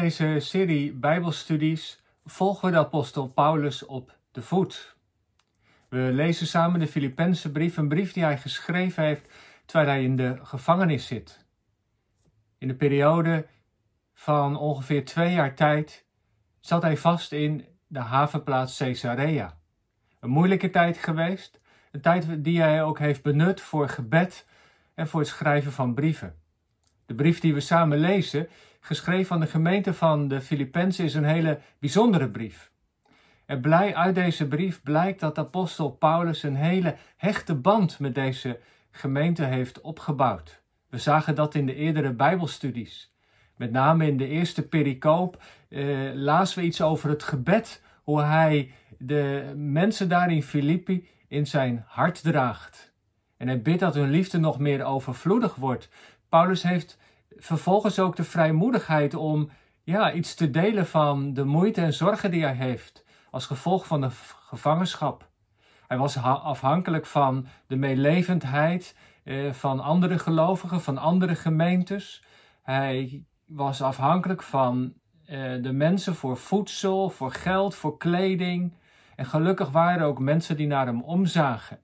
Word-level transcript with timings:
deze 0.00 0.36
serie 0.38 0.92
Bijbelstudies 0.92 2.02
volgen 2.24 2.68
we 2.68 2.74
de 2.74 2.80
apostel 2.80 3.28
Paulus 3.28 3.86
op 3.86 4.16
de 4.32 4.42
voet. 4.42 4.96
We 5.88 5.98
lezen 5.98 6.46
samen 6.46 6.80
de 6.80 6.86
Filippense 6.86 7.52
brief, 7.52 7.76
een 7.76 7.88
brief 7.88 8.12
die 8.12 8.22
hij 8.22 8.38
geschreven 8.38 9.04
heeft 9.04 9.30
terwijl 9.64 9.88
hij 9.88 10.02
in 10.02 10.16
de 10.16 10.38
gevangenis 10.42 11.06
zit. 11.06 11.44
In 12.58 12.68
de 12.68 12.74
periode 12.74 13.46
van 14.14 14.56
ongeveer 14.56 15.04
twee 15.04 15.32
jaar 15.32 15.54
tijd 15.54 16.04
zat 16.60 16.82
hij 16.82 16.96
vast 16.96 17.32
in 17.32 17.64
de 17.86 18.00
havenplaats 18.00 18.78
Caesarea. 18.78 19.58
Een 20.20 20.30
moeilijke 20.30 20.70
tijd 20.70 20.98
geweest, 20.98 21.60
een 21.90 22.00
tijd 22.00 22.44
die 22.44 22.60
hij 22.60 22.82
ook 22.82 22.98
heeft 22.98 23.22
benut 23.22 23.60
voor 23.60 23.88
gebed 23.88 24.46
en 24.94 25.08
voor 25.08 25.20
het 25.20 25.28
schrijven 25.28 25.72
van 25.72 25.94
brieven. 25.94 26.38
De 27.06 27.14
brief 27.14 27.40
die 27.40 27.54
we 27.54 27.60
samen 27.60 27.98
lezen, 27.98 28.48
geschreven 28.84 29.34
aan 29.34 29.40
de 29.40 29.46
gemeente 29.46 29.94
van 29.94 30.28
de 30.28 30.40
Filippenzen, 30.40 31.04
is 31.04 31.14
een 31.14 31.24
hele 31.24 31.60
bijzondere 31.78 32.28
brief. 32.28 32.70
En 33.46 33.60
blij, 33.60 33.94
uit 33.94 34.14
deze 34.14 34.48
brief 34.48 34.82
blijkt 34.82 35.20
dat 35.20 35.38
apostel 35.38 35.90
Paulus 35.90 36.42
een 36.42 36.56
hele 36.56 36.96
hechte 37.16 37.54
band 37.54 37.98
met 37.98 38.14
deze 38.14 38.58
gemeente 38.90 39.44
heeft 39.44 39.80
opgebouwd. 39.80 40.62
We 40.88 40.98
zagen 40.98 41.34
dat 41.34 41.54
in 41.54 41.66
de 41.66 41.74
eerdere 41.74 42.12
Bijbelstudies. 42.12 43.14
Met 43.56 43.70
name 43.70 44.06
in 44.06 44.16
de 44.16 44.28
eerste 44.28 44.68
pericoop 44.68 45.42
eh, 45.68 45.86
lazen 46.14 46.58
we 46.58 46.64
iets 46.64 46.82
over 46.82 47.08
het 47.08 47.22
gebed, 47.22 47.82
hoe 48.02 48.20
hij 48.22 48.72
de 48.98 49.52
mensen 49.56 50.08
daar 50.08 50.32
in 50.32 50.42
Filippi 50.42 51.08
in 51.28 51.46
zijn 51.46 51.84
hart 51.86 52.22
draagt. 52.22 52.92
En 53.36 53.46
hij 53.46 53.62
bidt 53.62 53.80
dat 53.80 53.94
hun 53.94 54.10
liefde 54.10 54.38
nog 54.38 54.58
meer 54.58 54.84
overvloedig 54.84 55.54
wordt. 55.54 55.88
Paulus 56.28 56.62
heeft 56.62 56.98
vervolgens 57.44 57.98
ook 57.98 58.16
de 58.16 58.24
vrijmoedigheid 58.24 59.14
om 59.14 59.50
ja, 59.82 60.12
iets 60.12 60.34
te 60.34 60.50
delen 60.50 60.86
van 60.86 61.34
de 61.34 61.44
moeite 61.44 61.80
en 61.80 61.92
zorgen 61.92 62.30
die 62.30 62.42
hij 62.42 62.54
heeft 62.54 63.04
als 63.30 63.46
gevolg 63.46 63.86
van 63.86 64.00
de 64.00 64.10
gevangenschap. 64.48 65.28
Hij 65.86 65.98
was 65.98 66.16
afhankelijk 66.22 67.06
van 67.06 67.46
de 67.66 67.76
meelevendheid 67.76 68.96
eh, 69.24 69.52
van 69.52 69.80
andere 69.80 70.18
gelovigen, 70.18 70.80
van 70.80 70.98
andere 70.98 71.34
gemeentes. 71.34 72.24
Hij 72.62 73.24
was 73.46 73.82
afhankelijk 73.82 74.42
van 74.42 74.92
eh, 75.24 75.62
de 75.62 75.72
mensen 75.72 76.14
voor 76.14 76.36
voedsel, 76.36 77.10
voor 77.10 77.32
geld, 77.32 77.74
voor 77.74 77.96
kleding. 77.96 78.72
En 79.16 79.26
gelukkig 79.26 79.70
waren 79.70 80.00
er 80.00 80.06
ook 80.06 80.18
mensen 80.18 80.56
die 80.56 80.66
naar 80.66 80.86
hem 80.86 81.02
omzagen. 81.02 81.78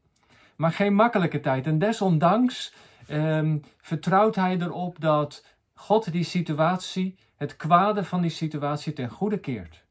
Maar 0.57 0.73
geen 0.73 0.95
makkelijke 0.95 1.41
tijd. 1.41 1.67
En 1.67 1.79
desondanks 1.79 2.75
ehm, 3.11 3.59
vertrouwt 3.77 4.35
hij 4.35 4.59
erop 4.59 5.01
dat 5.01 5.45
God 5.75 6.13
die 6.13 6.25
situatie, 6.25 7.19
het 7.37 7.57
kwade 7.57 8.05
van 8.05 8.21
die 8.21 8.31
situatie 8.31 8.93
ten 8.93 9.09
goede 9.11 9.39
keert. 9.39 9.85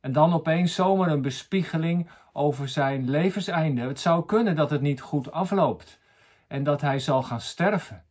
En 0.00 0.12
dan 0.12 0.32
opeens 0.32 0.74
zomaar 0.74 1.10
een 1.10 1.22
bespiegeling 1.22 2.10
over 2.32 2.68
zijn 2.68 3.10
levenseinde. 3.10 3.82
Het 3.82 4.00
zou 4.00 4.26
kunnen 4.26 4.56
dat 4.56 4.70
het 4.70 4.80
niet 4.80 5.00
goed 5.00 5.32
afloopt 5.32 5.98
en 6.46 6.64
dat 6.64 6.80
hij 6.80 6.98
zal 6.98 7.22
gaan 7.22 7.40
sterven. 7.40 8.04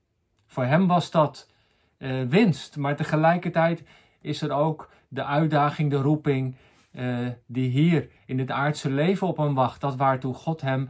Voor 0.47 0.65
hem 0.65 0.87
was 0.87 1.11
dat 1.11 1.49
uh, 1.97 2.27
winst, 2.27 2.77
maar 2.77 2.95
tegelijkertijd 2.95 3.83
is 4.21 4.41
er 4.41 4.51
ook 4.51 4.89
de 5.07 5.23
uitdaging, 5.23 5.89
de 5.89 6.01
roeping 6.01 6.55
uh, 6.91 7.27
die 7.45 7.69
hier 7.69 8.09
in 8.25 8.39
het 8.39 8.51
aardse 8.51 8.89
leven 8.89 9.27
op 9.27 9.37
hem 9.37 9.53
wacht, 9.53 9.81
dat 9.81 9.95
waartoe 9.95 10.33
God 10.33 10.61
hem 10.61 10.89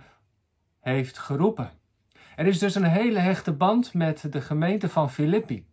heeft 0.79 1.17
geroepen. 1.17 1.78
Er 2.39 2.47
is 2.47 2.59
dus 2.59 2.75
een 2.75 2.83
hele 2.83 3.19
hechte 3.19 3.51
band 3.51 3.93
met 3.93 4.31
de 4.31 4.41
gemeente 4.41 4.89
van 4.89 5.09
Filippi. 5.09 5.65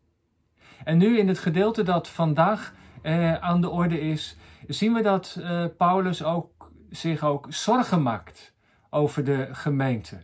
En 0.85 0.99
nu 0.99 1.19
in 1.19 1.29
het 1.29 1.39
gedeelte 1.39 1.83
dat 1.83 2.09
vandaag 2.09 2.75
uh, 3.03 3.35
aan 3.35 3.61
de 3.61 3.69
orde 3.69 4.01
is, 4.01 4.37
zien 4.67 4.93
we 4.93 5.03
dat 5.03 5.37
uh, 5.39 5.65
Paulus 5.77 6.25
ook, 6.25 6.71
zich 6.91 7.25
ook 7.25 7.47
zorgen 7.49 8.03
maakt 8.03 8.55
over 8.91 9.25
de 9.25 9.49
gemeente. 9.53 10.15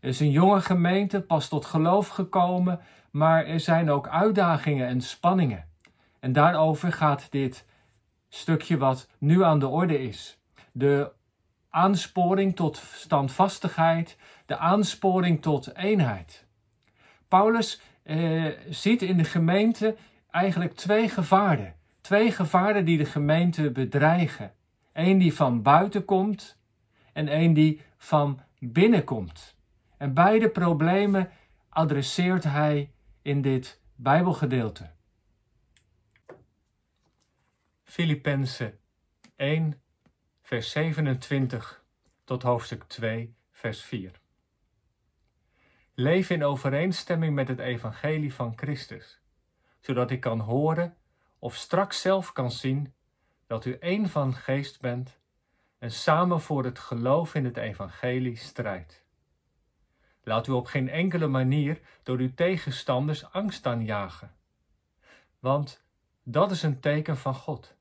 Het 0.00 0.10
is 0.10 0.20
een 0.20 0.30
jonge 0.30 0.60
gemeente, 0.60 1.20
pas 1.20 1.48
tot 1.48 1.64
geloof 1.64 2.08
gekomen, 2.08 2.80
maar 3.10 3.44
er 3.44 3.60
zijn 3.60 3.90
ook 3.90 4.08
uitdagingen 4.08 4.86
en 4.86 5.00
spanningen. 5.00 5.68
En 6.20 6.32
daarover 6.32 6.92
gaat 6.92 7.30
dit 7.30 7.66
stukje 8.28 8.78
wat 8.78 9.08
nu 9.18 9.44
aan 9.44 9.58
de 9.58 9.68
orde 9.68 10.02
is. 10.02 10.40
De 10.72 11.12
aansporing 11.74 12.56
tot 12.56 12.76
standvastigheid, 12.76 14.16
de 14.46 14.56
aansporing 14.56 15.42
tot 15.42 15.76
eenheid. 15.76 16.46
Paulus 17.28 17.80
eh, 18.02 18.44
ziet 18.68 19.02
in 19.02 19.16
de 19.16 19.24
gemeente 19.24 19.96
eigenlijk 20.30 20.74
twee 20.74 21.08
gevaren. 21.08 21.74
Twee 22.00 22.32
gevaren 22.32 22.84
die 22.84 22.98
de 22.98 23.04
gemeente 23.04 23.70
bedreigen. 23.70 24.52
Eén 24.92 25.18
die 25.18 25.34
van 25.34 25.62
buiten 25.62 26.04
komt 26.04 26.58
en 27.12 27.28
één 27.28 27.52
die 27.52 27.80
van 27.96 28.40
binnen 28.58 29.04
komt. 29.04 29.56
En 29.96 30.14
beide 30.14 30.48
problemen 30.48 31.30
adresseert 31.68 32.44
hij 32.44 32.90
in 33.22 33.42
dit 33.42 33.80
Bijbelgedeelte. 33.94 34.90
Filippenzen 37.84 38.78
1, 39.36 39.82
vers 40.46 40.70
27 40.70 41.84
tot 42.24 42.42
hoofdstuk 42.42 42.82
2, 42.82 43.34
vers 43.50 43.82
4. 43.82 44.20
Leef 45.94 46.30
in 46.30 46.44
overeenstemming 46.44 47.34
met 47.34 47.48
het 47.48 47.58
evangelie 47.58 48.34
van 48.34 48.52
Christus, 48.56 49.20
zodat 49.80 50.10
ik 50.10 50.20
kan 50.20 50.40
horen 50.40 50.96
of 51.38 51.54
straks 51.54 52.00
zelf 52.00 52.32
kan 52.32 52.50
zien 52.50 52.94
dat 53.46 53.64
u 53.64 53.76
één 53.78 54.08
van 54.08 54.34
geest 54.34 54.80
bent 54.80 55.18
en 55.78 55.90
samen 55.90 56.40
voor 56.40 56.64
het 56.64 56.78
geloof 56.78 57.34
in 57.34 57.44
het 57.44 57.56
evangelie 57.56 58.36
strijdt. 58.36 59.04
Laat 60.22 60.46
u 60.46 60.52
op 60.52 60.66
geen 60.66 60.88
enkele 60.88 61.26
manier 61.26 61.80
door 62.02 62.18
uw 62.18 62.34
tegenstanders 62.34 63.32
angst 63.32 63.66
aanjagen, 63.66 64.36
want 65.38 65.84
dat 66.22 66.50
is 66.50 66.62
een 66.62 66.80
teken 66.80 67.16
van 67.16 67.34
God. 67.34 67.73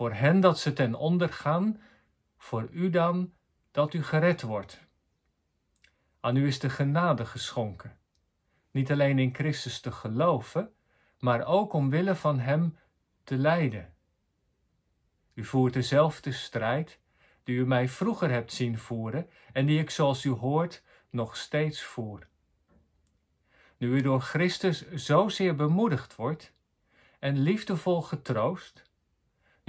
Voor 0.00 0.12
hen 0.12 0.40
dat 0.40 0.58
ze 0.58 0.72
ten 0.72 0.94
onder 0.94 1.32
gaan, 1.32 1.80
voor 2.36 2.68
u 2.70 2.90
dan 2.90 3.32
dat 3.70 3.94
u 3.94 4.02
gered 4.02 4.42
wordt. 4.42 4.80
Aan 6.20 6.36
u 6.36 6.46
is 6.46 6.58
de 6.58 6.70
genade 6.70 7.26
geschonken, 7.26 7.98
niet 8.70 8.90
alleen 8.90 9.18
in 9.18 9.34
Christus 9.34 9.80
te 9.80 9.92
geloven, 9.92 10.72
maar 11.18 11.46
ook 11.46 11.72
omwille 11.72 12.14
van 12.14 12.38
Hem 12.38 12.78
te 13.24 13.36
lijden. 13.36 13.94
U 15.34 15.44
voert 15.44 15.72
dezelfde 15.72 16.32
strijd 16.32 16.98
die 17.44 17.56
u 17.56 17.66
mij 17.66 17.88
vroeger 17.88 18.30
hebt 18.30 18.52
zien 18.52 18.78
voeren 18.78 19.30
en 19.52 19.66
die 19.66 19.80
ik, 19.80 19.90
zoals 19.90 20.24
u 20.24 20.30
hoort, 20.30 20.82
nog 21.10 21.36
steeds 21.36 21.82
voer. 21.82 22.26
Nu 23.76 23.94
u 23.94 24.00
door 24.00 24.20
Christus 24.20 24.90
zozeer 24.90 25.56
bemoedigd 25.56 26.16
wordt 26.16 26.52
en 27.18 27.38
liefdevol 27.38 28.02
getroost, 28.02 28.88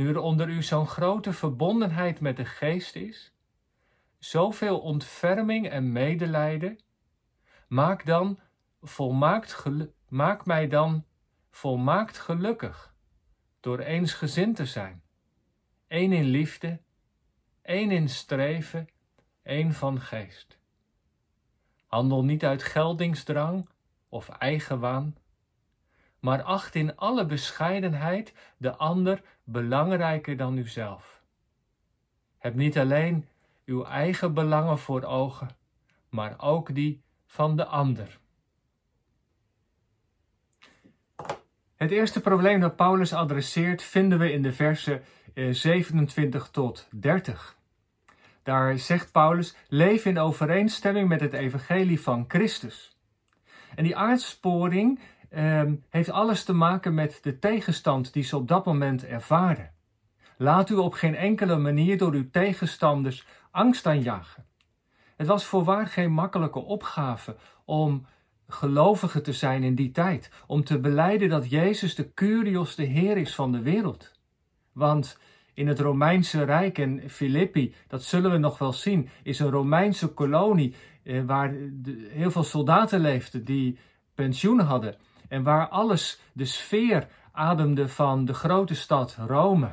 nu 0.02 0.10
er 0.10 0.20
onder 0.20 0.50
u 0.50 0.64
zo'n 0.64 0.88
grote 0.88 1.34
verbondenheid 1.34 2.20
met 2.20 2.38
de 2.38 2.46
geest 2.46 2.96
is, 2.96 3.34
zoveel 4.20 4.80
ontferming 4.80 5.70
en 5.70 5.92
medelijden, 5.92 6.80
maak 7.68 8.06
dan 8.06 8.40
volmaakt 8.82 9.66
maak 10.08 10.46
mij 10.46 10.68
dan 10.68 11.06
volmaakt 11.50 12.18
gelukkig 12.18 12.94
door 13.60 13.80
eensgezind 13.80 14.56
te 14.56 14.66
zijn. 14.66 15.04
één 15.88 16.14
in 16.14 16.26
liefde, 16.26 16.82
één 17.62 17.92
in 17.92 18.10
streven, 18.10 18.88
één 19.44 19.74
van 19.74 20.02
geest. 20.02 20.58
Handel 21.86 22.24
niet 22.24 22.46
uit 22.46 22.64
geldingsdrang 22.64 23.70
of 24.10 24.30
eigenwaan, 24.30 25.16
maar 26.22 26.42
acht 26.42 26.76
in 26.76 26.96
alle 26.98 27.26
bescheidenheid 27.26 28.34
de 28.58 28.76
ander 28.76 29.22
belangrijker 29.44 30.38
dan 30.38 30.58
uzelf. 30.58 31.22
Heb 32.38 32.56
niet 32.56 32.78
alleen 32.78 33.28
uw 33.66 33.86
eigen 33.86 34.34
belangen 34.34 34.80
voor 34.80 35.04
ogen, 35.04 35.50
maar 36.10 36.36
ook 36.38 36.76
die 36.76 37.02
van 37.26 37.56
de 37.56 37.66
ander. 37.66 38.20
Het 41.76 41.92
eerste 41.92 42.22
probleem 42.22 42.60
dat 42.60 42.76
Paulus 42.76 43.14
adresseert 43.14 43.84
vinden 43.84 44.20
we 44.20 44.32
in 44.32 44.42
de 44.42 44.54
versen 44.54 45.04
27 45.50 46.44
eh, 46.44 46.50
tot 46.52 46.88
30. 46.92 47.58
Daar 48.44 48.78
zegt 48.78 49.12
Paulus: 49.12 49.56
leef 49.68 50.06
in 50.06 50.20
overeenstemming 50.20 51.08
met 51.08 51.20
het 51.20 51.34
evangelie 51.34 52.02
van 52.02 52.26
Christus. 52.28 52.96
En 53.76 53.84
die 53.84 53.96
aardsporing 53.96 55.00
eh, 55.32 55.64
heeft 55.90 56.10
alles 56.10 56.44
te 56.44 56.54
maken 56.54 56.94
met 56.94 57.20
de 57.22 57.40
tegenstand 57.40 58.14
die 58.14 58.24
ze 58.24 58.38
op 58.38 58.48
dat 58.48 58.66
moment 58.66 59.06
ervaren. 59.06 59.72
Laat 60.38 60.70
u 60.70 60.76
op 60.76 60.94
geen 60.94 61.16
enkele 61.16 61.58
manier 61.58 61.98
door 61.98 62.14
uw 62.14 62.30
tegenstanders 62.32 63.26
angst 63.52 63.88
aanjagen. 63.88 64.46
Het 65.16 65.28
was 65.28 65.46
voorwaar 65.46 65.88
geen 65.88 66.12
makkelijke 66.12 66.60
opgave 66.60 67.36
om 67.66 68.06
gelovige 68.48 69.22
te 69.22 69.34
zijn 69.34 69.64
in 69.64 69.76
die 69.76 69.92
tijd. 69.92 70.32
Om 70.48 70.64
te 70.64 70.80
beleiden 70.80 71.30
dat 71.30 71.50
Jezus 71.50 71.96
de 71.96 72.14
Curios, 72.14 72.76
de 72.76 72.84
Heer 72.84 73.18
is 73.18 73.36
van 73.36 73.52
de 73.52 73.62
wereld. 73.62 74.12
Want 74.72 75.20
in 75.54 75.68
het 75.68 75.80
Romeinse 75.80 76.44
Rijk 76.44 76.78
en 76.78 77.10
Filippi, 77.10 77.74
dat 77.88 78.04
zullen 78.04 78.32
we 78.32 78.38
nog 78.38 78.58
wel 78.58 78.74
zien, 78.74 79.10
is 79.24 79.40
een 79.40 79.50
Romeinse 79.50 80.08
kolonie 80.08 80.76
eh, 81.04 81.24
waar 81.26 81.54
heel 82.10 82.32
veel 82.32 82.44
soldaten 82.44 83.00
leefden 83.00 83.46
die 83.46 83.78
pensioen 84.16 84.60
hadden. 84.60 84.96
En 85.32 85.44
waar 85.44 85.68
alles, 85.68 86.20
de 86.34 86.46
sfeer 86.46 87.08
ademde 87.32 87.88
van 87.88 88.26
de 88.26 88.34
grote 88.34 88.76
stad 88.76 89.18
Rome. 89.28 89.72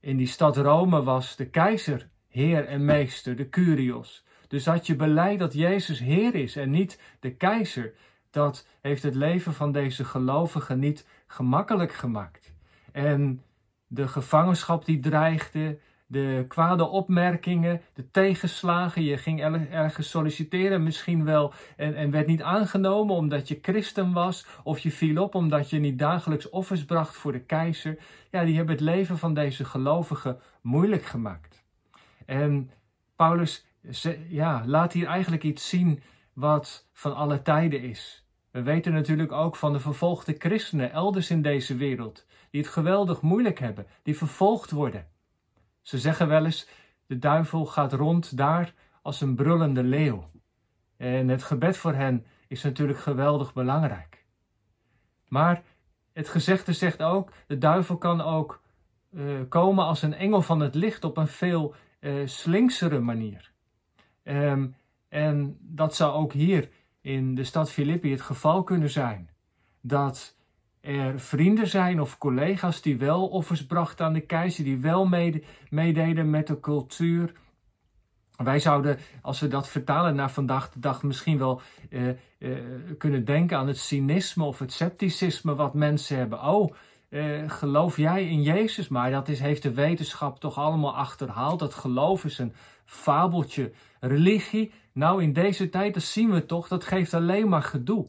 In 0.00 0.16
die 0.16 0.26
stad 0.26 0.56
Rome 0.56 1.02
was 1.02 1.36
de 1.36 1.46
keizer, 1.46 2.08
heer 2.28 2.66
en 2.66 2.84
meester, 2.84 3.36
de 3.36 3.48
Curios. 3.48 4.24
Dus 4.48 4.64
dat 4.64 4.86
je 4.86 4.96
beleid 4.96 5.38
dat 5.38 5.52
Jezus 5.52 5.98
Heer 5.98 6.34
is 6.34 6.56
en 6.56 6.70
niet 6.70 7.00
de 7.20 7.34
keizer, 7.34 7.92
dat 8.30 8.66
heeft 8.80 9.02
het 9.02 9.14
leven 9.14 9.54
van 9.54 9.72
deze 9.72 10.04
gelovigen 10.04 10.78
niet 10.78 11.06
gemakkelijk 11.26 11.92
gemaakt. 11.92 12.52
En 12.92 13.42
de 13.86 14.08
gevangenschap 14.08 14.84
die 14.84 15.00
dreigde, 15.00 15.78
de 16.06 16.44
kwade 16.48 16.84
opmerkingen, 16.84 17.80
de 17.94 18.10
tegenslagen. 18.10 19.02
Je 19.02 19.16
ging 19.16 19.42
ergens 19.70 20.10
solliciteren, 20.10 20.82
misschien 20.82 21.24
wel, 21.24 21.52
en, 21.76 21.94
en 21.94 22.10
werd 22.10 22.26
niet 22.26 22.42
aangenomen 22.42 23.14
omdat 23.14 23.48
je 23.48 23.58
christen 23.62 24.12
was, 24.12 24.46
of 24.62 24.78
je 24.78 24.90
viel 24.90 25.22
op 25.22 25.34
omdat 25.34 25.70
je 25.70 25.78
niet 25.78 25.98
dagelijks 25.98 26.50
offers 26.50 26.84
bracht 26.84 27.16
voor 27.16 27.32
de 27.32 27.44
keizer. 27.44 27.98
Ja, 28.30 28.44
die 28.44 28.56
hebben 28.56 28.74
het 28.74 28.84
leven 28.84 29.18
van 29.18 29.34
deze 29.34 29.64
gelovigen 29.64 30.38
moeilijk 30.62 31.04
gemaakt. 31.04 31.64
En 32.26 32.70
Paulus 33.16 33.66
ja, 34.28 34.62
laat 34.66 34.92
hier 34.92 35.06
eigenlijk 35.06 35.42
iets 35.42 35.68
zien 35.68 36.02
wat 36.32 36.88
van 36.92 37.14
alle 37.14 37.42
tijden 37.42 37.82
is. 37.82 38.26
We 38.50 38.62
weten 38.62 38.92
natuurlijk 38.92 39.32
ook 39.32 39.56
van 39.56 39.72
de 39.72 39.80
vervolgde 39.80 40.34
christenen 40.38 40.92
elders 40.92 41.30
in 41.30 41.42
deze 41.42 41.76
wereld, 41.76 42.26
die 42.50 42.60
het 42.60 42.70
geweldig 42.70 43.20
moeilijk 43.20 43.58
hebben, 43.58 43.86
die 44.02 44.16
vervolgd 44.16 44.70
worden. 44.70 45.06
Ze 45.84 45.98
zeggen 45.98 46.28
wel 46.28 46.44
eens: 46.44 46.68
de 47.06 47.18
duivel 47.18 47.66
gaat 47.66 47.92
rond 47.92 48.36
daar 48.36 48.74
als 49.02 49.20
een 49.20 49.34
brullende 49.34 49.82
leeuw. 49.82 50.30
En 50.96 51.28
het 51.28 51.42
gebed 51.42 51.76
voor 51.76 51.92
hen 51.94 52.26
is 52.48 52.62
natuurlijk 52.62 52.98
geweldig 52.98 53.52
belangrijk. 53.52 54.24
Maar 55.28 55.62
het 56.12 56.28
gezegde 56.28 56.72
zegt 56.72 57.02
ook: 57.02 57.32
de 57.46 57.58
duivel 57.58 57.98
kan 57.98 58.20
ook 58.20 58.62
uh, 59.10 59.40
komen 59.48 59.84
als 59.84 60.02
een 60.02 60.14
engel 60.14 60.42
van 60.42 60.60
het 60.60 60.74
licht 60.74 61.04
op 61.04 61.16
een 61.16 61.28
veel 61.28 61.74
uh, 62.00 62.26
slinksere 62.26 63.00
manier. 63.00 63.52
Um, 64.22 64.76
en 65.08 65.56
dat 65.60 65.94
zou 65.94 66.12
ook 66.12 66.32
hier 66.32 66.70
in 67.00 67.34
de 67.34 67.44
stad 67.44 67.70
Filippi 67.70 68.10
het 68.10 68.20
geval 68.20 68.62
kunnen 68.62 68.90
zijn. 68.90 69.30
Dat 69.80 70.33
er 70.84 71.20
vrienden 71.20 71.68
zijn 71.68 72.00
of 72.00 72.18
collega's 72.18 72.82
die 72.82 72.98
wel 72.98 73.26
offers 73.26 73.66
brachten 73.66 74.06
aan 74.06 74.12
de 74.12 74.20
keizer, 74.20 74.64
die 74.64 74.78
wel 74.78 75.08
meededen 75.70 76.30
met 76.30 76.46
de 76.46 76.60
cultuur. 76.60 77.32
Wij 78.36 78.58
zouden, 78.58 78.98
als 79.22 79.40
we 79.40 79.48
dat 79.48 79.68
vertalen 79.68 80.14
naar 80.14 80.30
vandaag 80.30 80.70
de 80.70 80.80
dag, 80.80 81.02
misschien 81.02 81.38
wel 81.38 81.60
eh, 81.90 82.08
eh, 82.08 82.16
kunnen 82.98 83.24
denken 83.24 83.58
aan 83.58 83.66
het 83.66 83.78
cynisme 83.78 84.44
of 84.44 84.58
het 84.58 84.72
scepticisme 84.72 85.54
wat 85.54 85.74
mensen 85.74 86.16
hebben. 86.16 86.42
Oh, 86.42 86.74
eh, 87.08 87.42
geloof 87.46 87.96
jij 87.96 88.28
in 88.28 88.42
Jezus? 88.42 88.88
Maar 88.88 89.10
dat 89.10 89.28
is, 89.28 89.40
heeft 89.40 89.62
de 89.62 89.72
wetenschap 89.72 90.40
toch 90.40 90.58
allemaal 90.58 90.96
achterhaald. 90.96 91.58
Dat 91.58 91.74
geloof 91.74 92.24
is 92.24 92.38
een 92.38 92.54
fabeltje. 92.84 93.72
Religie, 94.00 94.72
nou 94.92 95.22
in 95.22 95.32
deze 95.32 95.68
tijd, 95.68 95.94
dat 95.94 96.02
zien 96.02 96.30
we 96.30 96.46
toch, 96.46 96.68
dat 96.68 96.84
geeft 96.84 97.14
alleen 97.14 97.48
maar 97.48 97.62
gedoe. 97.62 98.06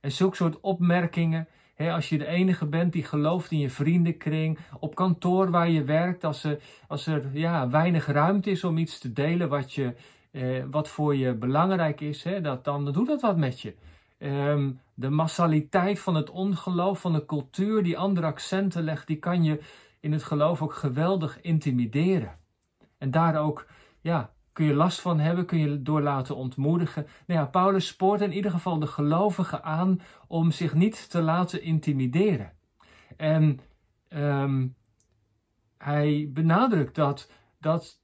En 0.00 0.12
zulke 0.12 0.36
soort 0.36 0.60
opmerkingen, 0.60 1.48
als 1.88 2.08
je 2.08 2.18
de 2.18 2.26
enige 2.26 2.66
bent 2.66 2.92
die 2.92 3.04
gelooft 3.04 3.50
in 3.50 3.58
je 3.58 3.70
vriendenkring, 3.70 4.58
op 4.80 4.94
kantoor 4.94 5.50
waar 5.50 5.70
je 5.70 5.84
werkt, 5.84 6.24
als 6.24 6.44
er, 6.44 6.58
als 6.88 7.06
er 7.06 7.30
ja, 7.32 7.68
weinig 7.70 8.06
ruimte 8.06 8.50
is 8.50 8.64
om 8.64 8.78
iets 8.78 8.98
te 8.98 9.12
delen 9.12 9.48
wat, 9.48 9.72
je, 9.74 9.94
eh, 10.30 10.64
wat 10.70 10.88
voor 10.88 11.16
je 11.16 11.34
belangrijk 11.34 12.00
is, 12.00 12.26
dat, 12.42 12.64
dan 12.64 12.92
doet 12.92 13.06
dat 13.06 13.20
wat 13.20 13.36
met 13.36 13.60
je. 13.60 13.74
Ehm, 14.18 14.70
de 14.94 15.10
massaliteit 15.10 16.00
van 16.00 16.14
het 16.14 16.30
ongeloof, 16.30 17.00
van 17.00 17.12
de 17.12 17.26
cultuur 17.26 17.82
die 17.82 17.98
andere 17.98 18.26
accenten 18.26 18.82
legt, 18.82 19.06
die 19.06 19.18
kan 19.18 19.44
je 19.44 19.60
in 20.00 20.12
het 20.12 20.22
geloof 20.22 20.62
ook 20.62 20.74
geweldig 20.74 21.40
intimideren. 21.40 22.38
En 22.98 23.10
daar 23.10 23.36
ook, 23.36 23.66
ja, 24.00 24.30
kun 24.60 24.68
je 24.68 24.74
last 24.74 25.00
van 25.00 25.18
hebben, 25.18 25.46
kun 25.46 25.58
je 25.58 25.82
door 25.82 26.00
laten 26.00 26.36
ontmoedigen. 26.36 27.06
Nou 27.26 27.40
ja, 27.40 27.46
Paulus 27.46 27.86
spoort 27.86 28.20
in 28.20 28.32
ieder 28.32 28.50
geval 28.50 28.78
de 28.78 28.86
gelovigen 28.86 29.64
aan 29.64 30.00
om 30.26 30.50
zich 30.50 30.74
niet 30.74 31.10
te 31.10 31.22
laten 31.22 31.62
intimideren. 31.62 32.52
En 33.16 33.60
ehm, 34.08 34.66
hij 35.78 36.30
benadrukt 36.32 36.94
dat, 36.94 37.30
dat 37.60 38.00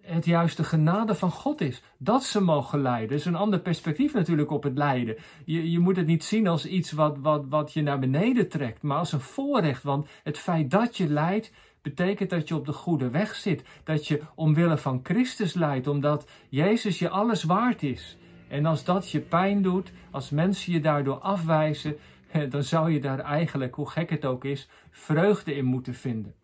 het 0.00 0.24
juist 0.24 0.56
de 0.56 0.64
genade 0.64 1.14
van 1.14 1.30
God 1.30 1.60
is. 1.60 1.82
Dat 1.98 2.24
ze 2.24 2.40
mogen 2.40 2.82
lijden. 2.82 3.08
Dat 3.08 3.18
is 3.18 3.24
een 3.24 3.34
ander 3.34 3.60
perspectief 3.60 4.14
natuurlijk 4.14 4.50
op 4.50 4.62
het 4.62 4.76
lijden. 4.78 5.16
Je, 5.44 5.70
je 5.70 5.78
moet 5.78 5.96
het 5.96 6.06
niet 6.06 6.24
zien 6.24 6.46
als 6.46 6.66
iets 6.66 6.92
wat, 6.92 7.18
wat, 7.18 7.44
wat 7.48 7.72
je 7.72 7.82
naar 7.82 7.98
beneden 7.98 8.48
trekt, 8.48 8.82
maar 8.82 8.98
als 8.98 9.12
een 9.12 9.20
voorrecht. 9.20 9.82
Want 9.82 10.08
het 10.22 10.38
feit 10.38 10.70
dat 10.70 10.96
je 10.96 11.08
lijdt, 11.08 11.52
betekent 11.86 12.30
dat 12.30 12.48
je 12.48 12.54
op 12.54 12.66
de 12.66 12.72
goede 12.72 13.10
weg 13.10 13.34
zit. 13.34 13.64
Dat 13.84 14.06
je 14.06 14.22
omwille 14.34 14.78
van 14.78 15.00
Christus 15.02 15.54
lijdt, 15.54 15.86
omdat 15.86 16.28
Jezus 16.48 16.98
je 16.98 17.08
alles 17.08 17.42
waard 17.42 17.82
is. 17.82 18.16
En 18.48 18.66
als 18.66 18.84
dat 18.84 19.10
je 19.10 19.20
pijn 19.20 19.62
doet, 19.62 19.92
als 20.10 20.30
mensen 20.30 20.72
je 20.72 20.80
daardoor 20.80 21.18
afwijzen, 21.18 21.96
dan 22.50 22.62
zou 22.62 22.90
je 22.90 23.00
daar 23.00 23.18
eigenlijk, 23.18 23.74
hoe 23.74 23.90
gek 23.90 24.10
het 24.10 24.24
ook 24.24 24.44
is, 24.44 24.68
vreugde 24.90 25.54
in 25.54 25.64
moeten 25.64 25.94
vinden. 25.94 26.34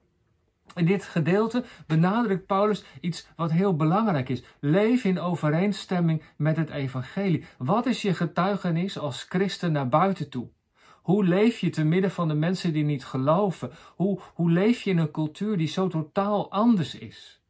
In 0.75 0.87
dit 0.87 1.05
gedeelte 1.05 1.65
benadrukt 1.87 2.47
Paulus 2.47 2.85
iets 3.01 3.29
wat 3.37 3.51
heel 3.51 3.77
belangrijk 3.77 4.29
is. 4.29 4.45
Leef 4.61 5.05
in 5.05 5.21
overeenstemming 5.21 6.23
met 6.37 6.57
het 6.57 6.71
evangelie. 6.71 7.45
Wat 7.59 7.87
is 7.87 8.03
je 8.03 8.15
getuigenis 8.15 8.99
als 8.99 9.23
christen 9.23 9.73
naar 9.73 9.89
buiten 9.89 10.31
toe? 10.31 10.49
Hoe 11.03 11.25
leef 11.25 11.59
je 11.59 11.71
te 11.71 11.85
midden 11.85 12.11
van 12.11 12.29
de 12.29 12.35
mensen 12.35 12.73
die 12.73 12.85
niet 12.85 13.05
geloven? 13.05 13.71
Hoe, 13.97 14.21
hoe 14.35 14.51
leef 14.51 14.83
je 14.83 14.91
in 14.91 14.99
een 14.99 15.11
cultuur 15.11 15.57
die 15.57 15.69
zo 15.69 15.89
totaal 15.89 16.51
anders 16.51 16.95
is? 16.95 17.43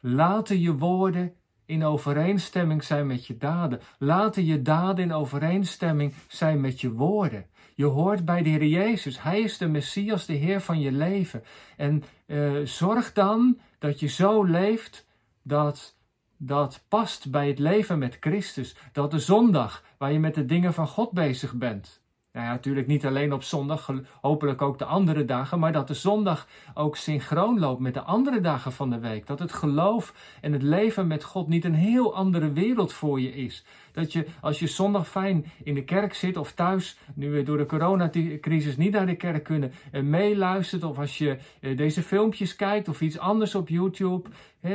Laten 0.00 0.60
je 0.60 0.76
woorden 0.76 1.34
in 1.66 1.84
overeenstemming 1.84 2.84
zijn 2.84 3.06
met 3.06 3.26
je 3.26 3.36
daden. 3.36 3.80
Laten 3.98 4.44
je 4.44 4.62
daden 4.62 5.04
in 5.04 5.12
overeenstemming 5.12 6.14
zijn 6.28 6.60
met 6.60 6.80
je 6.80 6.92
woorden. 6.92 7.46
Je 7.74 7.84
hoort 7.84 8.24
bij 8.24 8.42
de 8.42 8.48
Heer 8.48 8.66
Jezus. 8.66 9.22
Hij 9.22 9.40
is 9.40 9.58
de 9.58 9.68
Messias, 9.68 10.26
de 10.26 10.32
Heer 10.32 10.60
van 10.60 10.80
je 10.80 10.92
leven. 10.92 11.42
En 11.76 12.02
uh, 12.26 12.60
zorg 12.64 13.12
dan 13.12 13.58
dat 13.78 14.00
je 14.00 14.06
zo 14.06 14.44
leeft 14.44 15.06
dat 15.42 15.98
dat 16.42 16.84
past 16.88 17.30
bij 17.30 17.48
het 17.48 17.58
leven 17.58 17.98
met 17.98 18.16
Christus. 18.20 18.76
Dat 18.92 19.10
de 19.10 19.18
zondag, 19.18 19.84
waar 19.98 20.12
je 20.12 20.18
met 20.18 20.34
de 20.34 20.44
dingen 20.44 20.74
van 20.74 20.86
God 20.86 21.12
bezig 21.12 21.54
bent, 21.54 21.99
nou 22.32 22.46
ja, 22.46 22.52
natuurlijk 22.52 22.86
niet 22.86 23.06
alleen 23.06 23.32
op 23.32 23.42
zondag, 23.42 23.90
hopelijk 24.20 24.62
ook 24.62 24.78
de 24.78 24.84
andere 24.84 25.24
dagen, 25.24 25.58
maar 25.58 25.72
dat 25.72 25.88
de 25.88 25.94
zondag 25.94 26.46
ook 26.74 26.96
synchroon 26.96 27.58
loopt 27.58 27.80
met 27.80 27.94
de 27.94 28.02
andere 28.02 28.40
dagen 28.40 28.72
van 28.72 28.90
de 28.90 28.98
week. 28.98 29.26
Dat 29.26 29.38
het 29.38 29.52
geloof 29.52 30.14
en 30.40 30.52
het 30.52 30.62
leven 30.62 31.06
met 31.06 31.24
God 31.24 31.48
niet 31.48 31.64
een 31.64 31.74
heel 31.74 32.14
andere 32.14 32.52
wereld 32.52 32.92
voor 32.92 33.20
je 33.20 33.34
is. 33.34 33.64
Dat 33.92 34.12
je 34.12 34.26
als 34.40 34.58
je 34.58 34.66
zondag 34.66 35.08
fijn 35.08 35.46
in 35.64 35.74
de 35.74 35.84
kerk 35.84 36.14
zit 36.14 36.36
of 36.36 36.52
thuis, 36.52 36.98
nu 37.14 37.30
we 37.30 37.42
door 37.42 37.58
de 37.58 37.66
coronacrisis 37.66 38.76
niet 38.76 38.92
naar 38.92 39.06
de 39.06 39.16
kerk 39.16 39.44
kunnen, 39.44 39.72
en 39.90 40.10
meeluistert 40.10 40.84
of 40.84 40.98
als 40.98 41.18
je 41.18 41.38
eh, 41.60 41.76
deze 41.76 42.02
filmpjes 42.02 42.56
kijkt 42.56 42.88
of 42.88 43.00
iets 43.00 43.18
anders 43.18 43.54
op 43.54 43.68
YouTube, 43.68 44.28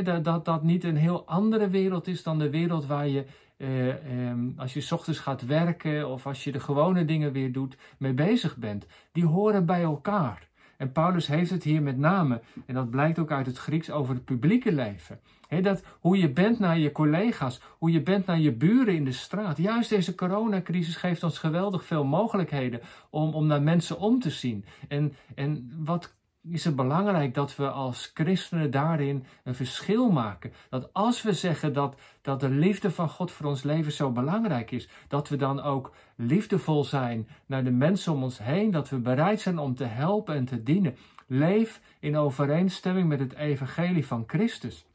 dat, 0.04 0.24
dat 0.24 0.46
dat 0.46 0.64
niet 0.64 0.84
een 0.84 0.98
heel 0.98 1.24
andere 1.26 1.70
wereld 1.70 2.08
is 2.08 2.24
dan 2.24 2.40
de 2.40 2.50
wereld 2.50 2.86
waar 2.86 3.08
je 3.08 3.26
uh, 3.58 4.30
um, 4.30 4.54
als 4.58 4.74
je 4.74 4.82
s 4.82 4.92
ochtends 4.92 5.20
gaat 5.20 5.46
werken 5.46 6.10
of 6.10 6.28
als 6.28 6.44
je 6.44 6.52
de 6.52 6.60
gewone 6.60 7.06
dingen 7.06 7.32
weer 7.32 7.52
doet, 7.52 7.78
mee 7.98 8.14
bezig 8.14 8.58
bent. 8.58 8.86
Die 9.12 9.26
horen 9.26 9.66
bij 9.66 9.82
elkaar. 9.82 10.48
En 10.78 10.92
Paulus 10.92 11.28
heeft 11.28 11.50
het 11.50 11.64
hier 11.64 11.82
met 11.82 11.98
name, 11.98 12.42
en 12.66 12.74
dat 12.74 12.90
blijkt 12.90 13.20
ook 13.20 13.32
uit 13.32 13.46
het 13.46 13.58
Grieks, 13.58 13.92
over 13.92 14.14
het 14.14 14.26
publieke 14.26 14.72
leven. 14.72 15.20
dat 15.62 15.84
hoe 16.00 16.18
je 16.18 16.30
bent 16.30 16.60
naar 16.60 16.78
je 16.78 16.92
collega's, 16.92 17.62
hoe 17.78 17.92
je 17.92 18.02
bent 18.02 18.26
naar 18.26 18.40
je 18.40 18.52
buren 18.52 18.96
in 18.96 19.06
de 19.06 19.12
straat. 19.12 19.58
Juist 19.58 19.90
deze 19.90 20.16
coronacrisis 20.16 20.96
geeft 20.96 21.24
ons 21.24 21.38
geweldig 21.38 21.86
veel 21.86 22.04
mogelijkheden 22.04 22.82
om, 23.10 23.34
om 23.34 23.46
naar 23.48 23.62
mensen 23.62 24.00
om 24.00 24.20
te 24.20 24.30
zien. 24.30 24.66
En, 24.88 25.14
en 25.36 25.72
wat 25.78 26.16
is 26.50 26.64
het 26.64 26.76
belangrijk 26.76 27.34
dat 27.34 27.56
we 27.56 27.70
als 27.70 28.12
christenen 28.14 28.72
daarin 28.72 29.26
een 29.44 29.56
verschil 29.56 30.12
maken. 30.12 30.54
Dat 30.70 30.94
als 30.94 31.22
we 31.22 31.34
zeggen 31.34 31.74
dat, 31.74 31.96
dat 32.22 32.40
de 32.40 32.50
liefde 32.50 32.92
van 32.92 33.10
God 33.10 33.32
voor 33.32 33.46
ons 33.46 33.64
leven 33.64 33.92
zo 33.92 34.12
belangrijk 34.12 34.72
is, 34.72 34.90
dat 35.08 35.30
we 35.30 35.36
dan 35.36 35.62
ook 35.62 35.94
liefdevol 36.16 36.84
zijn 36.84 37.28
naar 37.46 37.64
de 37.64 37.72
mensen 37.72 38.14
om 38.14 38.24
ons 38.24 38.38
heen, 38.38 38.72
dat 38.72 38.90
we 38.90 38.98
bereid 38.98 39.42
zijn 39.42 39.60
om 39.60 39.76
te 39.76 39.84
helpen 39.84 40.36
en 40.36 40.46
te 40.46 40.64
dienen. 40.64 40.96
Leef 41.28 41.82
in 42.00 42.18
overeenstemming 42.18 43.08
met 43.08 43.20
het 43.20 43.34
evangelie 43.34 44.08
van 44.08 44.24
Christus. 44.28 44.86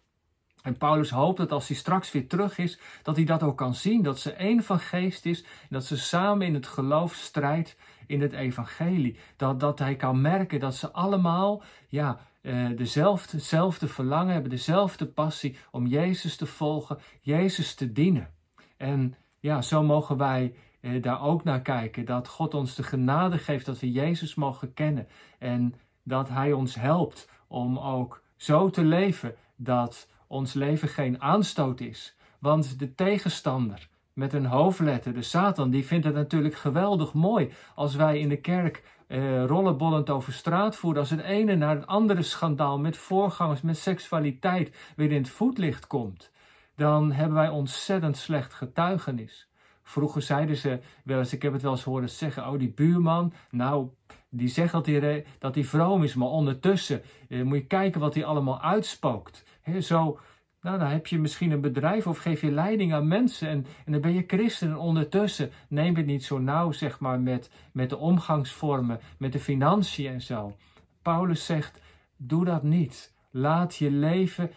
En 0.62 0.76
Paulus 0.76 1.10
hoopt 1.10 1.38
dat 1.38 1.52
als 1.52 1.68
hij 1.68 1.76
straks 1.76 2.12
weer 2.12 2.28
terug 2.28 2.58
is, 2.58 2.78
dat 3.02 3.16
hij 3.16 3.24
dat 3.24 3.42
ook 3.42 3.56
kan 3.56 3.74
zien. 3.74 4.02
Dat 4.02 4.18
ze 4.18 4.32
één 4.32 4.62
van 4.62 4.78
geest 4.78 5.26
is. 5.26 5.44
Dat 5.68 5.84
ze 5.84 5.98
samen 5.98 6.46
in 6.46 6.54
het 6.54 6.66
geloof 6.66 7.14
strijdt 7.14 7.76
in 8.10 8.20
het 8.20 8.32
evangelie. 8.32 9.16
Dat, 9.36 9.60
dat 9.60 9.78
hij 9.78 9.96
kan 9.96 10.20
merken 10.20 10.60
dat 10.60 10.74
ze 10.74 10.90
allemaal 10.92 11.62
ja, 11.88 12.18
eh, 12.42 12.68
dezelfde, 12.76 13.36
dezelfde 13.36 13.88
verlangen 13.88 14.32
hebben, 14.32 14.50
dezelfde 14.50 15.06
passie 15.06 15.56
om 15.70 15.86
Jezus 15.86 16.36
te 16.36 16.46
volgen, 16.46 16.98
Jezus 17.20 17.74
te 17.74 17.92
dienen. 17.92 18.30
En 18.76 19.14
ja, 19.40 19.62
zo 19.62 19.82
mogen 19.82 20.16
wij 20.16 20.54
eh, 20.80 21.02
daar 21.02 21.22
ook 21.22 21.44
naar 21.44 21.62
kijken. 21.62 22.04
Dat 22.04 22.28
God 22.28 22.54
ons 22.54 22.74
de 22.74 22.82
genade 22.82 23.38
geeft 23.38 23.66
dat 23.66 23.80
we 23.80 23.92
Jezus 23.92 24.34
mogen 24.34 24.74
kennen. 24.74 25.06
En 25.38 25.74
dat 26.02 26.28
Hij 26.28 26.52
ons 26.52 26.74
helpt 26.74 27.28
om 27.48 27.78
ook 27.78 28.22
zo 28.36 28.70
te 28.70 28.84
leven 28.84 29.34
dat 29.56 30.08
ons 30.26 30.52
leven 30.52 30.88
geen 30.88 31.20
aanstoot 31.22 31.80
is. 31.80 32.16
Want 32.38 32.78
de 32.78 32.94
tegenstander 32.94 33.88
met 34.20 34.32
een 34.32 34.46
hoofdletter, 34.46 35.14
de 35.14 35.22
Satan, 35.22 35.70
die 35.70 35.86
vindt 35.86 36.04
het 36.04 36.14
natuurlijk 36.14 36.54
geweldig 36.54 37.12
mooi 37.12 37.52
als 37.74 37.94
wij 37.94 38.18
in 38.18 38.28
de 38.28 38.40
kerk 38.40 38.82
eh, 39.06 39.44
rollenbollend 39.44 40.10
over 40.10 40.32
straat 40.32 40.76
voeren. 40.76 41.00
Als 41.00 41.10
het 41.10 41.20
ene 41.20 41.56
naar 41.56 41.74
het 41.74 41.86
andere 41.86 42.22
schandaal 42.22 42.78
met 42.78 42.96
voorgangers, 42.96 43.60
met 43.60 43.76
seksualiteit 43.76 44.76
weer 44.96 45.10
in 45.10 45.22
het 45.22 45.30
voetlicht 45.30 45.86
komt. 45.86 46.30
Dan 46.76 47.12
hebben 47.12 47.36
wij 47.36 47.48
ontzettend 47.48 48.16
slecht 48.16 48.54
getuigenis. 48.54 49.48
Vroeger 49.82 50.22
zeiden 50.22 50.56
ze 50.56 50.80
wel 51.04 51.18
eens, 51.18 51.32
ik 51.32 51.42
heb 51.42 51.52
het 51.52 51.62
wel 51.62 51.72
eens 51.72 51.84
horen 51.84 52.10
zeggen, 52.10 52.48
oh 52.48 52.58
die 52.58 52.72
buurman, 52.72 53.32
nou, 53.50 53.88
die 54.28 54.48
zegt 54.48 54.72
dat 54.72 54.86
hij, 54.86 55.26
dat 55.38 55.54
hij 55.54 55.64
vroom 55.64 56.02
is, 56.02 56.14
maar 56.14 56.28
ondertussen 56.28 57.02
eh, 57.28 57.42
moet 57.42 57.58
je 57.58 57.66
kijken 57.66 58.00
wat 58.00 58.14
hij 58.14 58.24
allemaal 58.24 58.60
uitspookt. 58.60 59.44
He, 59.60 59.80
zo, 59.80 60.18
nou, 60.62 60.78
dan 60.78 60.88
heb 60.88 61.06
je 61.06 61.18
misschien 61.18 61.50
een 61.50 61.60
bedrijf 61.60 62.06
of 62.06 62.18
geef 62.18 62.40
je 62.40 62.50
leiding 62.50 62.92
aan 62.92 63.08
mensen 63.08 63.48
en, 63.48 63.66
en 63.84 63.92
dan 63.92 64.00
ben 64.00 64.12
je 64.12 64.24
christen. 64.26 64.68
En 64.68 64.76
ondertussen 64.76 65.50
neem 65.68 65.96
het 65.96 66.06
niet 66.06 66.24
zo 66.24 66.38
nauw, 66.38 66.72
zeg 66.72 66.98
maar, 66.98 67.20
met, 67.20 67.50
met 67.72 67.90
de 67.90 67.96
omgangsvormen, 67.96 69.00
met 69.18 69.32
de 69.32 69.40
financiën 69.40 70.12
en 70.12 70.20
zo. 70.20 70.56
Paulus 71.02 71.44
zegt, 71.44 71.80
doe 72.16 72.44
dat 72.44 72.62
niet. 72.62 73.12
Laat 73.30 73.76
je 73.76 73.90
leven, 73.90 74.50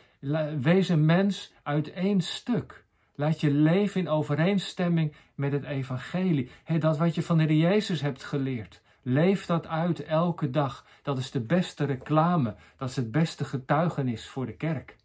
wees 0.62 0.89
een 0.89 1.05
mens 1.05 1.53
uit 1.63 1.91
één 1.91 2.22
stuk. 2.22 2.86
Laat 3.15 3.41
je 3.41 3.51
leven 3.51 4.01
in 4.01 4.10
overeenstemming 4.10 5.13
met 5.36 5.51
het 5.51 5.63
evangelie. 5.63 6.50
dat 6.79 6.98
wat 6.98 7.15
je 7.15 7.24
van 7.24 7.38
de 7.38 7.57
Jezus 7.57 8.01
hebt 8.01 8.24
geleerd. 8.24 8.81
Leef 9.01 9.45
dat 9.45 9.67
uit 9.67 10.03
elke 10.03 10.50
dag. 10.50 10.86
Dat 11.01 11.17
is 11.17 11.31
de 11.31 11.41
beste 11.41 11.86
reclame. 11.86 12.55
Dat 12.77 12.89
is 12.89 12.95
het 12.95 13.12
beste 13.12 13.45
getuigenis 13.45 14.27
voor 14.27 14.45
de 14.45 14.55
kerk. 14.55 14.95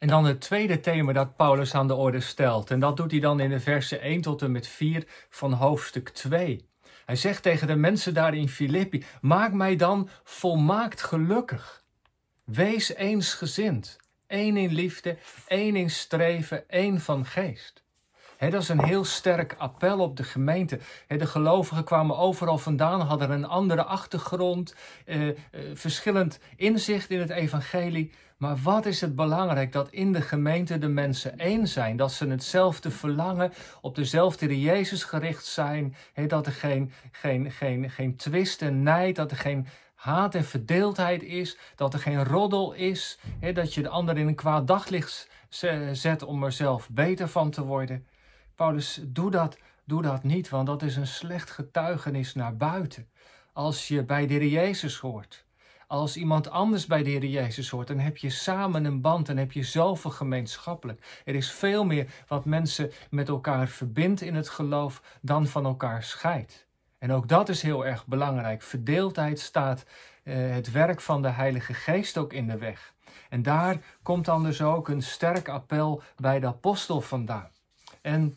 En 0.00 0.08
dan 0.08 0.24
het 0.24 0.40
tweede 0.40 0.80
thema 0.80 1.12
dat 1.12 1.36
Paulus 1.36 1.74
aan 1.74 1.86
de 1.86 1.94
orde 1.94 2.20
stelt. 2.20 2.70
En 2.70 2.80
dat 2.80 2.96
doet 2.96 3.10
hij 3.10 3.20
dan 3.20 3.40
in 3.40 3.50
de 3.50 3.60
versen 3.60 4.00
1 4.00 4.20
tot 4.20 4.42
en 4.42 4.52
met 4.52 4.66
4 4.66 5.06
van 5.28 5.52
hoofdstuk 5.52 6.08
2. 6.08 6.68
Hij 7.04 7.16
zegt 7.16 7.42
tegen 7.42 7.66
de 7.66 7.76
mensen 7.76 8.14
daar 8.14 8.34
in 8.34 8.48
Filippi: 8.48 9.04
Maak 9.20 9.52
mij 9.52 9.76
dan 9.76 10.08
volmaakt 10.22 11.02
gelukkig. 11.02 11.84
Wees 12.44 12.94
eensgezind. 12.94 13.96
één 14.26 14.56
in 14.56 14.72
liefde, 14.72 15.16
één 15.46 15.76
in 15.76 15.90
streven, 15.90 16.68
één 16.68 17.00
van 17.00 17.26
geest. 17.26 17.82
Dat 18.48 18.62
is 18.62 18.68
een 18.68 18.84
heel 18.84 19.04
sterk 19.04 19.54
appel 19.58 19.98
op 19.98 20.16
de 20.16 20.24
gemeente. 20.24 20.78
de 21.08 21.26
gelovigen 21.26 21.84
kwamen 21.84 22.18
overal 22.18 22.58
vandaan, 22.58 23.00
hadden 23.00 23.30
een 23.30 23.44
andere 23.44 23.84
achtergrond, 23.84 24.74
eh, 25.04 25.28
eh, 25.28 25.34
verschillend 25.74 26.38
inzicht 26.56 27.10
in 27.10 27.20
het 27.20 27.30
evangelie. 27.30 28.12
Maar 28.36 28.56
wat 28.56 28.86
is 28.86 29.00
het 29.00 29.16
belangrijk 29.16 29.72
dat 29.72 29.90
in 29.90 30.12
de 30.12 30.20
gemeente 30.20 30.78
de 30.78 30.88
mensen 30.88 31.38
één 31.38 31.68
zijn, 31.68 31.96
dat 31.96 32.12
ze 32.12 32.26
hetzelfde 32.26 32.90
verlangen, 32.90 33.52
op 33.80 33.94
dezelfde 33.94 34.60
Jezus 34.60 35.04
gericht 35.04 35.46
zijn, 35.46 35.96
dat 36.26 36.46
er 36.46 36.52
geen, 36.52 36.92
geen, 37.12 37.50
geen, 37.50 37.90
geen 37.90 38.16
twist 38.16 38.62
en 38.62 38.82
nijd, 38.82 39.16
dat 39.16 39.30
er 39.30 39.36
geen 39.36 39.66
haat 39.94 40.34
en 40.34 40.44
verdeeldheid 40.44 41.22
is, 41.22 41.58
dat 41.76 41.94
er 41.94 42.00
geen 42.00 42.24
roddel 42.24 42.72
is, 42.72 43.18
dat 43.54 43.74
je 43.74 43.82
de 43.82 43.88
ander 43.88 44.18
in 44.18 44.28
een 44.28 44.34
kwaad 44.34 44.66
daglicht 44.66 45.28
zet 45.92 46.22
om 46.22 46.44
er 46.44 46.52
zelf 46.52 46.88
beter 46.90 47.28
van 47.28 47.50
te 47.50 47.64
worden. 47.64 48.06
Paulus, 48.60 49.00
doe 49.06 49.30
dat, 49.30 49.58
doe 49.84 50.02
dat 50.02 50.22
niet, 50.22 50.48
want 50.48 50.66
dat 50.66 50.82
is 50.82 50.96
een 50.96 51.06
slecht 51.06 51.50
getuigenis 51.50 52.34
naar 52.34 52.56
buiten. 52.56 53.08
Als 53.52 53.88
je 53.88 54.04
bij 54.04 54.26
de 54.26 54.34
Heer 54.34 54.46
Jezus 54.46 54.98
hoort, 54.98 55.44
als 55.86 56.16
iemand 56.16 56.50
anders 56.50 56.86
bij 56.86 57.02
de 57.02 57.10
Heer 57.10 57.24
Jezus 57.24 57.70
hoort, 57.70 57.88
dan 57.88 57.98
heb 57.98 58.16
je 58.16 58.30
samen 58.30 58.84
een 58.84 59.00
band 59.00 59.28
en 59.28 59.36
heb 59.36 59.52
je 59.52 59.62
zoveel 59.62 60.10
gemeenschappelijk. 60.10 61.20
Er 61.24 61.34
is 61.34 61.52
veel 61.52 61.84
meer 61.84 62.06
wat 62.28 62.44
mensen 62.44 62.90
met 63.10 63.28
elkaar 63.28 63.68
verbindt 63.68 64.20
in 64.20 64.34
het 64.34 64.48
geloof 64.48 65.02
dan 65.20 65.46
van 65.46 65.64
elkaar 65.64 66.02
scheidt. 66.02 66.66
En 66.98 67.12
ook 67.12 67.28
dat 67.28 67.48
is 67.48 67.62
heel 67.62 67.86
erg 67.86 68.06
belangrijk. 68.06 68.62
Verdeeldheid 68.62 69.40
staat 69.40 69.84
eh, 70.22 70.50
het 70.50 70.70
werk 70.70 71.00
van 71.00 71.22
de 71.22 71.30
Heilige 71.30 71.74
Geest 71.74 72.18
ook 72.18 72.32
in 72.32 72.46
de 72.46 72.58
weg. 72.58 72.94
En 73.28 73.42
daar 73.42 73.76
komt 74.02 74.24
dan 74.24 74.42
dus 74.42 74.62
ook 74.62 74.88
een 74.88 75.02
sterk 75.02 75.48
appel 75.48 76.02
bij 76.16 76.40
de 76.40 76.46
apostel 76.46 77.00
vandaan. 77.00 77.50
En 78.00 78.36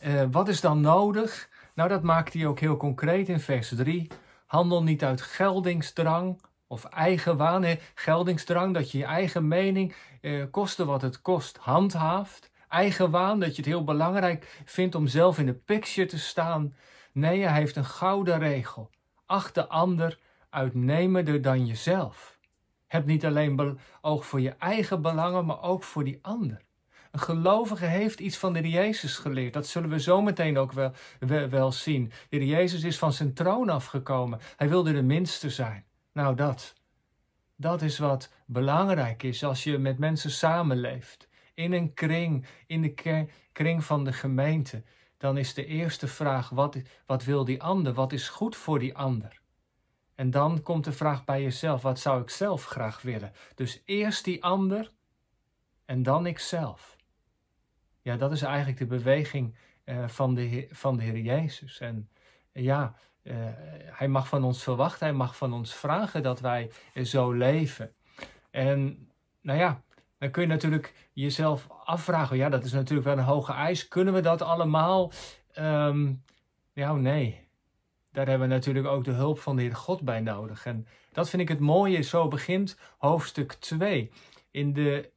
uh, 0.00 0.22
wat 0.30 0.48
is 0.48 0.60
dan 0.60 0.80
nodig? 0.80 1.48
Nou, 1.74 1.88
dat 1.88 2.02
maakt 2.02 2.32
hij 2.32 2.46
ook 2.46 2.60
heel 2.60 2.76
concreet 2.76 3.28
in 3.28 3.40
vers 3.40 3.72
3. 3.76 4.08
Handel 4.46 4.82
niet 4.82 5.04
uit 5.04 5.20
geldingsdrang 5.20 6.40
of 6.66 6.84
eigen 6.84 7.36
waan. 7.36 7.78
Geldingsdrang, 7.94 8.74
dat 8.74 8.90
je 8.90 8.98
je 8.98 9.04
eigen 9.04 9.48
mening, 9.48 9.94
eh, 10.20 10.44
koste 10.50 10.84
wat 10.84 11.02
het 11.02 11.22
kost, 11.22 11.56
handhaaft. 11.56 12.50
Eigen 12.68 13.10
waan, 13.10 13.40
dat 13.40 13.50
je 13.50 13.56
het 13.56 13.70
heel 13.70 13.84
belangrijk 13.84 14.62
vindt 14.64 14.94
om 14.94 15.06
zelf 15.06 15.38
in 15.38 15.46
de 15.46 15.54
picture 15.54 16.08
te 16.08 16.18
staan. 16.18 16.74
Nee, 17.12 17.42
hij 17.42 17.58
heeft 17.58 17.76
een 17.76 17.84
gouden 17.84 18.38
regel. 18.38 18.90
Acht 19.26 19.54
de 19.54 19.68
ander 19.68 20.18
uitnemender 20.50 21.42
dan 21.42 21.66
jezelf. 21.66 22.38
Heb 22.86 23.06
niet 23.06 23.26
alleen 23.26 23.78
oog 24.00 24.26
voor 24.26 24.40
je 24.40 24.54
eigen 24.58 25.02
belangen, 25.02 25.46
maar 25.46 25.62
ook 25.62 25.82
voor 25.82 26.04
die 26.04 26.18
ander. 26.22 26.66
Een 27.18 27.24
gelovige 27.24 27.84
heeft 27.84 28.20
iets 28.20 28.36
van 28.36 28.52
de 28.52 28.68
Jezus 28.68 29.16
geleerd. 29.16 29.52
Dat 29.52 29.66
zullen 29.66 29.88
we 29.88 30.00
zo 30.00 30.22
meteen 30.22 30.58
ook 30.58 30.72
wel, 30.72 30.92
wel, 31.48 31.72
zien. 31.72 32.12
De 32.28 32.46
Jezus 32.46 32.82
is 32.82 32.98
van 32.98 33.12
zijn 33.12 33.34
troon 33.34 33.68
afgekomen. 33.68 34.40
Hij 34.56 34.68
wilde 34.68 34.92
de 34.92 35.02
minste 35.02 35.50
zijn. 35.50 35.84
Nou, 36.12 36.34
dat. 36.34 36.74
Dat 37.56 37.82
is 37.82 37.98
wat 37.98 38.32
belangrijk 38.46 39.22
is 39.22 39.44
als 39.44 39.64
je 39.64 39.78
met 39.78 39.98
mensen 39.98 40.30
samenleeft. 40.30 41.28
In 41.54 41.72
een 41.72 41.94
kring, 41.94 42.46
in 42.66 42.82
de 42.82 43.26
kring 43.52 43.84
van 43.84 44.04
de 44.04 44.12
gemeente. 44.12 44.82
Dan 45.16 45.36
is 45.36 45.54
de 45.54 45.66
eerste 45.66 46.08
vraag, 46.08 46.48
wat, 46.48 46.76
wat 47.06 47.24
wil 47.24 47.44
die 47.44 47.62
ander? 47.62 47.92
Wat 47.92 48.12
is 48.12 48.28
goed 48.28 48.56
voor 48.56 48.78
die 48.78 48.96
ander? 48.96 49.40
En 50.14 50.30
dan 50.30 50.62
komt 50.62 50.84
de 50.84 50.92
vraag 50.92 51.24
bij 51.24 51.42
jezelf, 51.42 51.82
wat 51.82 51.98
zou 51.98 52.22
ik 52.22 52.30
zelf 52.30 52.64
graag 52.64 53.02
willen? 53.02 53.32
Dus 53.54 53.82
eerst 53.84 54.24
die 54.24 54.44
ander 54.44 54.92
en 55.84 56.02
dan 56.02 56.26
ikzelf. 56.26 56.97
Ja, 58.08 58.16
dat 58.16 58.32
is 58.32 58.42
eigenlijk 58.42 58.78
de 58.78 58.86
beweging 58.86 59.54
uh, 59.84 60.08
van, 60.08 60.34
de, 60.34 60.68
van 60.70 60.96
de 60.96 61.02
Heer 61.02 61.18
Jezus. 61.18 61.80
En 61.80 62.08
ja, 62.52 62.94
uh, 63.22 63.34
hij 63.84 64.08
mag 64.08 64.28
van 64.28 64.44
ons 64.44 64.62
verwachten, 64.62 65.06
hij 65.06 65.16
mag 65.16 65.36
van 65.36 65.52
ons 65.52 65.74
vragen 65.74 66.22
dat 66.22 66.40
wij 66.40 66.70
zo 67.02 67.32
leven. 67.32 67.92
En 68.50 69.08
nou 69.40 69.58
ja, 69.58 69.82
dan 70.18 70.30
kun 70.30 70.42
je 70.42 70.48
natuurlijk 70.48 71.08
jezelf 71.12 71.66
afvragen, 71.84 72.36
ja, 72.36 72.48
dat 72.48 72.64
is 72.64 72.72
natuurlijk 72.72 73.08
wel 73.08 73.18
een 73.18 73.24
hoge 73.24 73.52
eis. 73.52 73.88
Kunnen 73.88 74.14
we 74.14 74.20
dat 74.20 74.42
allemaal? 74.42 75.12
Um, 75.58 76.22
ja, 76.72 76.94
nee. 76.94 77.48
Daar 78.12 78.26
hebben 78.26 78.48
we 78.48 78.54
natuurlijk 78.54 78.86
ook 78.86 79.04
de 79.04 79.10
hulp 79.10 79.38
van 79.38 79.56
de 79.56 79.62
Heer 79.62 79.76
God 79.76 80.02
bij 80.02 80.20
nodig. 80.20 80.66
En 80.66 80.86
dat 81.12 81.28
vind 81.28 81.42
ik 81.42 81.48
het 81.48 81.60
mooie. 81.60 82.02
Zo 82.02 82.28
begint 82.28 82.78
hoofdstuk 82.98 83.52
2. 83.52 84.10
In 84.50 84.72
de 84.72 85.10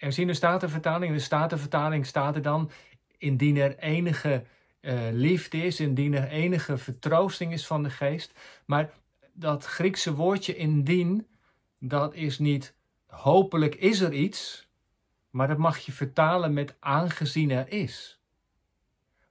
herziene 0.00 0.34
statenvertaling, 0.34 1.10
in 1.10 1.16
de 1.16 1.24
statenvertaling 1.24 2.06
staat 2.06 2.34
er 2.34 2.42
dan, 2.42 2.70
indien 3.18 3.56
er 3.56 3.78
enige 3.78 4.44
uh, 4.80 5.00
liefde 5.12 5.62
is, 5.62 5.80
indien 5.80 6.14
er 6.14 6.28
enige 6.28 6.78
vertroosting 6.78 7.52
is 7.52 7.66
van 7.66 7.82
de 7.82 7.90
geest. 7.90 8.32
Maar 8.64 8.90
dat 9.32 9.64
Griekse 9.64 10.14
woordje 10.14 10.56
indien, 10.56 11.26
dat 11.78 12.14
is 12.14 12.38
niet 12.38 12.74
hopelijk 13.06 13.74
is 13.74 14.00
er 14.00 14.12
iets, 14.12 14.68
maar 15.30 15.48
dat 15.48 15.58
mag 15.58 15.78
je 15.78 15.92
vertalen 15.92 16.52
met 16.52 16.74
aangezien 16.78 17.50
er 17.50 17.72
is. 17.72 18.20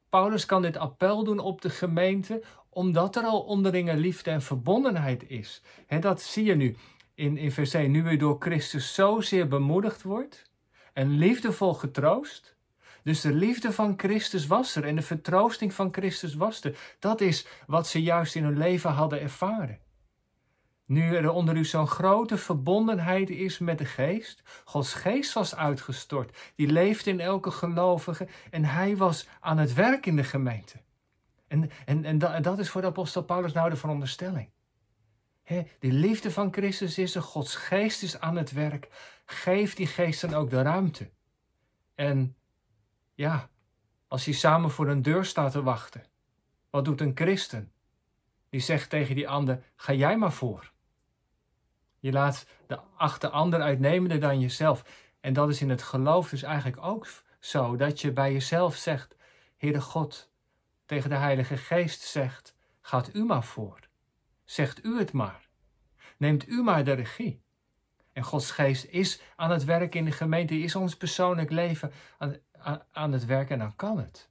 Paulus 0.10 0.46
kan 0.46 0.62
dit 0.62 0.78
appel 0.78 1.24
doen 1.24 1.40
op 1.40 1.62
de 1.62 1.70
gemeente, 1.70 2.44
omdat 2.70 3.16
er 3.16 3.24
al 3.24 3.42
onderlinge 3.42 3.98
liefde 3.98 4.32
en 4.32 4.42
verbondenheid 4.42 5.30
is. 5.30 5.62
He, 5.86 6.00
dat 6.00 6.22
zie 6.22 6.46
je 6.46 6.56
nu 6.56 6.76
in, 7.14 7.38
in 7.38 7.52
vers 7.52 7.74
1. 7.74 7.92
Nu 7.92 8.10
u 8.10 8.18
door 8.18 8.36
Christus 8.40 8.94
zozeer 8.94 9.48
bemoedigd 9.48 10.04
wordt, 10.04 10.49
en 11.00 11.18
liefdevol 11.18 11.74
getroost. 11.74 12.56
Dus 13.04 13.22
de 13.22 13.34
liefde 13.34 13.72
van 13.72 13.94
Christus 13.98 14.48
was 14.48 14.76
er 14.76 14.86
en 14.86 14.96
de 14.96 15.02
vertroosting 15.02 15.74
van 15.74 15.94
Christus 15.94 16.36
was 16.36 16.64
er. 16.64 16.96
Dat 17.00 17.22
is 17.22 17.48
wat 17.68 17.88
ze 17.88 18.02
juist 18.02 18.36
in 18.36 18.44
hun 18.44 18.58
leven 18.58 18.92
hadden 18.92 19.22
ervaren. 19.22 19.80
Nu 20.86 21.16
er 21.16 21.32
onder 21.32 21.56
u 21.56 21.66
zo'n 21.66 21.88
grote 21.88 22.38
verbondenheid 22.38 23.30
is 23.30 23.60
met 23.60 23.78
de 23.78 23.86
geest. 23.86 24.44
Gods 24.66 24.94
geest 24.94 25.34
was 25.34 25.56
uitgestort. 25.56 26.38
Die 26.56 26.68
leefde 26.68 27.10
in 27.10 27.20
elke 27.20 27.52
gelovige. 27.52 28.28
En 28.52 28.66
hij 28.66 28.98
was 28.98 29.28
aan 29.40 29.58
het 29.58 29.74
werk 29.74 30.06
in 30.06 30.16
de 30.16 30.24
gemeente. 30.24 30.78
En, 31.48 31.70
en, 31.86 32.06
en, 32.06 32.18
dat, 32.18 32.44
dat 32.44 32.60
is 32.60 32.70
voor 32.70 32.82
de 32.82 32.88
apostel 32.88 33.24
Paulus 33.24 33.54
nou 33.54 33.70
de 33.70 33.76
veronderstelling. 33.76 34.50
He, 35.50 35.68
die 35.80 35.92
liefde 35.92 36.32
van 36.32 36.54
Christus 36.54 36.98
is 36.98 37.16
er. 37.16 37.22
Gods 37.22 37.56
geest 37.56 38.04
is 38.04 38.20
aan 38.20 38.36
het 38.36 38.52
werk. 38.52 38.88
Geef 39.26 39.76
die 39.76 39.88
geest 39.88 40.22
dan 40.22 40.34
ook 40.34 40.50
de 40.50 40.62
ruimte. 40.62 41.10
En 41.96 42.36
ja, 43.14 43.50
als 44.08 44.26
hij 44.26 44.34
samen 44.34 44.72
voor 44.72 44.88
een 44.88 45.02
deur 45.02 45.26
staat 45.26 45.52
te 45.52 45.64
wachten. 45.64 46.06
Wat 46.70 46.86
doet 46.86 47.02
een 47.02 47.12
christen? 47.16 47.72
Die 48.50 48.60
zegt 48.60 48.90
tegen 48.90 49.16
die 49.16 49.30
ander: 49.30 49.64
ga 49.76 49.94
jij 49.94 50.18
maar 50.18 50.32
voor. 50.32 50.72
Je 52.00 52.12
laat 52.12 52.46
de 52.68 52.80
achter 52.98 53.30
ander 53.30 53.62
uitnemender 53.62 54.20
dan 54.20 54.40
jezelf. 54.40 54.84
En 55.20 55.34
dat 55.34 55.50
is 55.50 55.62
in 55.62 55.70
het 55.70 55.84
geloof 55.84 56.30
dus 56.30 56.44
eigenlijk 56.44 56.84
ook 56.84 57.08
zo, 57.40 57.76
dat 57.76 58.02
je 58.02 58.12
bij 58.12 58.34
jezelf 58.34 58.76
zegt, 58.76 59.16
Heere 59.58 59.82
God, 59.82 60.30
tegen 60.86 61.10
de 61.10 61.16
Heilige 61.16 61.58
Geest 61.58 62.02
zegt, 62.02 62.56
gaat 62.82 63.16
u 63.16 63.24
maar 63.24 63.44
voor. 63.44 63.89
Zegt 64.50 64.86
u 64.86 64.98
het 64.98 65.12
maar. 65.12 65.50
Neemt 66.18 66.48
u 66.48 66.64
maar 66.64 66.84
de 66.84 66.92
regie. 66.92 67.42
En 68.14 68.24
Gods 68.24 68.52
Geest 68.52 68.86
is 68.86 69.22
aan 69.36 69.52
het 69.52 69.64
werk 69.64 69.96
in 69.96 70.06
de 70.06 70.12
gemeente, 70.12 70.60
is 70.60 70.76
ons 70.76 70.98
persoonlijk 70.98 71.52
leven 71.52 71.92
aan, 72.18 72.38
aan, 72.92 73.12
het 73.12 73.26
werk 73.26 73.50
en 73.50 73.60
dan 73.60 73.76
kan 73.76 73.98
het. 73.98 74.30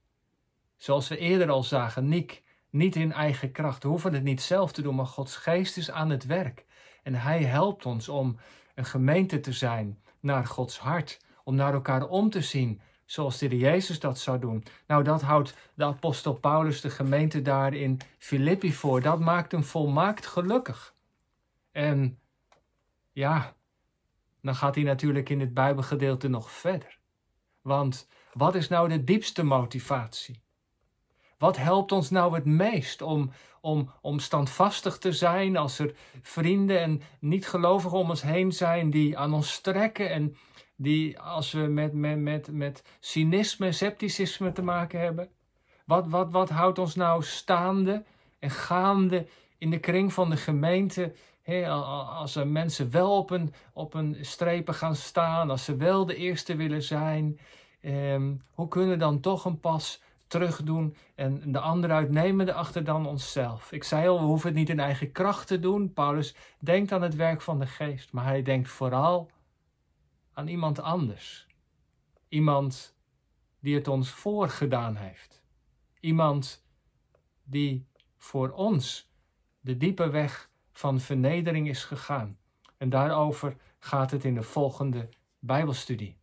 Zoals 0.76 1.08
we 1.08 1.18
eerder 1.18 1.50
al 1.50 1.62
zagen, 1.62 2.08
Niek, 2.08 2.42
niet 2.70 2.96
in 2.96 3.12
eigen 3.12 3.52
kracht. 3.52 3.82
We 3.82 3.88
hoeven 3.88 4.12
het 4.12 4.22
niet 4.22 4.42
zelf 4.42 4.72
te 4.72 4.82
doen, 4.82 4.94
maar 4.94 5.06
Gods 5.06 5.36
Geest 5.36 5.76
is 5.76 5.90
aan 5.90 6.10
het 6.10 6.26
werk. 6.26 6.66
En 7.02 7.14
Hij 7.14 7.44
helpt 7.44 7.86
ons 7.86 8.08
om 8.08 8.38
een 8.74 8.86
gemeente 8.86 9.40
te 9.40 9.52
zijn 9.52 10.02
naar 10.20 10.46
Gods 10.46 10.78
hart, 10.78 11.20
om 11.44 11.54
naar 11.54 11.72
elkaar 11.74 12.08
om 12.08 12.30
te 12.30 12.42
zien, 12.42 12.80
zoals 13.08 13.38
de 13.38 13.56
Jezus 13.56 14.00
dat 14.00 14.18
zou 14.18 14.38
doen. 14.38 14.64
Nou, 14.86 15.04
dat 15.04 15.22
houdt 15.22 15.54
de 15.74 15.84
apostel 15.84 16.34
Paulus 16.34 16.80
de 16.80 16.90
gemeente 16.90 17.42
daar 17.42 17.74
in 17.74 18.00
Filippi 18.18 18.72
voor. 18.72 19.02
Dat 19.02 19.20
maakt 19.20 19.52
hem 19.52 19.64
volmaakt 19.64 20.26
gelukkig. 20.26 20.94
En 21.72 22.18
ja, 23.12 23.54
dan 24.42 24.54
gaat 24.54 24.74
hij 24.74 24.84
natuurlijk 24.84 25.28
in 25.28 25.40
het 25.40 25.54
Bijbelgedeelte 25.54 26.28
nog 26.28 26.50
verder. 26.50 26.98
Want 27.62 28.08
wat 28.32 28.54
is 28.54 28.68
nou 28.68 28.88
de 28.88 29.04
diepste 29.04 29.42
motivatie? 29.42 30.42
Wat 31.38 31.56
helpt 31.56 31.92
ons 31.92 32.10
nou 32.10 32.34
het 32.34 32.44
meest 32.44 33.02
om, 33.02 33.30
om, 33.60 33.90
om 34.00 34.18
standvastig 34.18 34.98
te 34.98 35.12
zijn 35.12 35.56
als 35.56 35.78
er 35.78 35.94
vrienden 36.22 36.80
en 36.80 37.02
niet-gelovigen 37.20 37.98
om 37.98 38.08
ons 38.08 38.22
heen 38.22 38.52
zijn 38.52 38.90
die 38.90 39.18
aan 39.18 39.34
ons 39.34 39.60
trekken 39.60 40.10
en 40.10 40.36
die 40.80 41.20
als 41.20 41.52
we 41.52 41.60
met, 41.60 41.92
met, 41.92 42.18
met, 42.18 42.52
met 42.52 42.82
cynisme, 43.00 43.72
scepticisme 43.72 44.52
te 44.52 44.62
maken 44.62 45.00
hebben? 45.00 45.28
Wat, 45.84 46.08
wat, 46.08 46.30
wat 46.30 46.48
houdt 46.48 46.78
ons 46.78 46.94
nou 46.94 47.22
staande 47.22 48.04
en 48.38 48.50
gaande 48.50 49.26
in 49.58 49.70
de 49.70 49.78
kring 49.78 50.12
van 50.12 50.30
de 50.30 50.36
gemeente? 50.36 51.12
als 52.18 52.36
er 52.36 52.46
mensen 52.46 52.90
wel 52.90 53.16
op 53.16 53.30
een, 53.30 53.54
op 53.72 53.94
een 53.94 54.16
strepen 54.20 54.74
gaan 54.74 54.96
staan, 54.96 55.50
als 55.50 55.64
ze 55.64 55.76
wel 55.76 56.06
de 56.06 56.16
eerste 56.16 56.56
willen 56.56 56.82
zijn, 56.82 57.38
ehm, 57.80 58.34
hoe 58.52 58.68
kunnen 58.68 58.90
we 58.90 58.96
dan 58.96 59.20
toch 59.20 59.44
een 59.44 59.60
pas 59.60 60.02
terugdoen 60.26 60.96
en 61.14 61.52
de 61.52 61.58
ander 61.58 61.90
uitnemende 61.90 62.52
achter 62.52 62.84
dan 62.84 63.06
onszelf. 63.06 63.72
Ik 63.72 63.84
zei 63.84 64.08
al, 64.08 64.18
we 64.18 64.24
hoeven 64.24 64.48
het 64.48 64.58
niet 64.58 64.68
in 64.68 64.80
eigen 64.80 65.12
kracht 65.12 65.46
te 65.46 65.60
doen. 65.60 65.92
Paulus 65.92 66.34
denkt 66.58 66.92
aan 66.92 67.02
het 67.02 67.14
werk 67.14 67.40
van 67.40 67.58
de 67.58 67.66
geest, 67.66 68.12
maar 68.12 68.24
hij 68.24 68.42
denkt 68.42 68.68
vooral 68.68 69.30
aan 70.38 70.48
iemand 70.48 70.80
anders. 70.80 71.46
Iemand 72.28 72.96
die 73.60 73.74
het 73.74 73.88
ons 73.88 74.10
voorgedaan 74.10 74.96
heeft. 74.96 75.42
Iemand 76.00 76.64
die 77.44 77.86
voor 78.16 78.50
ons 78.50 79.12
de 79.60 79.76
diepe 79.76 80.10
weg 80.10 80.50
van 80.72 81.00
vernedering 81.00 81.68
is 81.68 81.84
gegaan. 81.84 82.38
En 82.76 82.90
daarover 82.90 83.56
gaat 83.78 84.10
het 84.10 84.24
in 84.24 84.34
de 84.34 84.42
volgende 84.42 85.08
Bijbelstudie. 85.38 86.16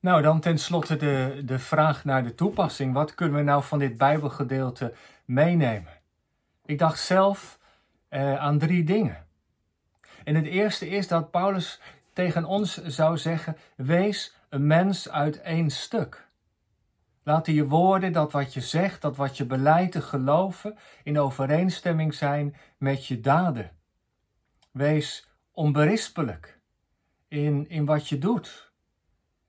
Nou, 0.00 0.22
dan 0.22 0.40
tenslotte 0.40 0.96
de, 0.96 1.42
de 1.44 1.58
vraag 1.58 2.04
naar 2.04 2.24
de 2.24 2.34
toepassing. 2.34 2.92
Wat 2.92 3.14
kunnen 3.14 3.36
we 3.36 3.42
nou 3.42 3.62
van 3.62 3.78
dit 3.78 3.96
Bijbelgedeelte 3.96 4.94
meenemen? 5.24 6.00
Ik 6.64 6.78
dacht 6.78 7.00
zelf 7.00 7.58
eh, 8.08 8.36
aan 8.36 8.58
drie 8.58 8.84
dingen. 8.84 9.26
En 10.24 10.34
het 10.34 10.46
eerste 10.46 10.88
is 10.88 11.08
dat 11.08 11.30
Paulus 11.30 11.80
tegen 12.12 12.44
ons 12.44 12.84
zou 12.84 13.18
zeggen: 13.18 13.56
Wees 13.76 14.34
een 14.48 14.66
mens 14.66 15.08
uit 15.08 15.40
één 15.40 15.70
stuk. 15.70 16.28
Laten 17.22 17.54
je 17.54 17.66
woorden, 17.66 18.12
dat 18.12 18.32
wat 18.32 18.54
je 18.54 18.60
zegt, 18.60 19.02
dat 19.02 19.16
wat 19.16 19.36
je 19.36 19.44
beleidt 19.44 19.92
te 19.92 20.02
geloven, 20.02 20.78
in 21.02 21.18
overeenstemming 21.18 22.14
zijn 22.14 22.56
met 22.78 23.06
je 23.06 23.20
daden. 23.20 23.70
Wees 24.70 25.28
onberispelijk 25.52 26.58
in, 27.28 27.68
in 27.68 27.84
wat 27.84 28.08
je 28.08 28.18
doet. 28.18 28.63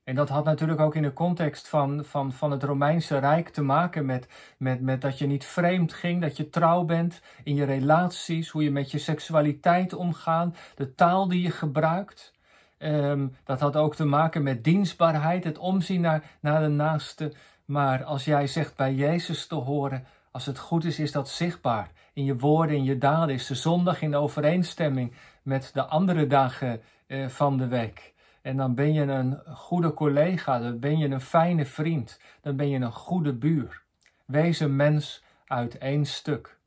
En 0.06 0.14
dat 0.14 0.28
had 0.28 0.44
natuurlijk 0.44 0.80
ook 0.80 0.94
in 0.94 1.02
de 1.02 1.12
context 1.12 1.68
van, 1.68 2.04
van, 2.04 2.32
van 2.32 2.50
het 2.50 2.62
Romeinse 2.62 3.18
Rijk 3.18 3.48
te 3.48 3.62
maken 3.62 4.06
met, 4.06 4.28
met, 4.58 4.80
met 4.80 5.00
dat 5.00 5.18
je 5.18 5.26
niet 5.26 5.44
vreemd 5.44 5.92
ging, 5.92 6.20
dat 6.20 6.36
je 6.36 6.48
trouw 6.48 6.84
bent 6.84 7.20
in 7.44 7.54
je 7.54 7.64
relaties, 7.64 8.48
hoe 8.48 8.62
je 8.62 8.70
met 8.70 8.90
je 8.90 8.98
seksualiteit 8.98 9.94
omgaat, 9.94 10.56
de 10.74 10.94
taal 10.94 11.28
die 11.28 11.42
je 11.42 11.50
gebruikt. 11.50 12.34
Um, 12.78 13.36
dat 13.44 13.60
had 13.60 13.76
ook 13.76 13.94
te 13.94 14.04
maken 14.04 14.42
met 14.42 14.64
dienstbaarheid, 14.64 15.44
het 15.44 15.58
omzien 15.58 16.00
naar, 16.00 16.24
naar 16.40 16.60
de 16.60 16.68
naaste. 16.68 17.32
Maar 17.64 18.04
als 18.04 18.24
jij 18.24 18.46
zegt 18.46 18.76
bij 18.76 18.94
Jezus 18.94 19.46
te 19.46 19.54
horen, 19.54 20.06
als 20.30 20.46
het 20.46 20.58
goed 20.58 20.84
is, 20.84 20.98
is 20.98 21.12
dat 21.12 21.28
zichtbaar. 21.28 21.90
In 22.12 22.24
je 22.24 22.36
woorden, 22.36 22.76
in 22.76 22.84
je 22.84 22.98
daden 22.98 23.34
is 23.34 23.46
de 23.46 23.54
zondag 23.54 24.02
in 24.02 24.16
overeenstemming 24.16 25.12
met 25.42 25.70
de 25.72 25.84
andere 25.84 26.26
dagen 26.26 26.80
uh, 27.06 27.28
van 27.28 27.56
de 27.56 27.66
week. 27.66 28.14
En 28.46 28.56
dan 28.56 28.74
ben 28.74 28.92
je 28.92 29.02
een 29.02 29.42
goede 29.46 29.94
collega, 29.94 30.58
dan 30.58 30.78
ben 30.78 30.98
je 30.98 31.08
een 31.08 31.20
fijne 31.20 31.64
vriend, 31.64 32.20
dan 32.40 32.56
ben 32.56 32.68
je 32.68 32.78
een 32.78 32.92
goede 32.92 33.34
buur. 33.34 33.82
Wees 34.24 34.60
een 34.60 34.76
mens 34.76 35.24
uit 35.46 35.78
één 35.78 36.04
stuk. 36.04 36.58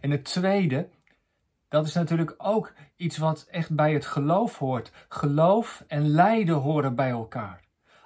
En 0.00 0.10
het 0.10 0.24
tweede, 0.24 0.88
dat 1.68 1.86
is 1.86 1.94
natuurlijk 1.94 2.34
ook 2.36 2.72
iets 2.96 3.16
wat 3.18 3.46
echt 3.50 3.74
bij 3.74 3.92
het 3.92 4.06
geloof 4.06 4.58
hoort. 4.58 4.92
Geloof 5.08 5.84
en 5.88 6.08
lijden 6.08 6.56
horen 6.56 6.94
bij 6.94 7.10
elkaar. 7.10 7.60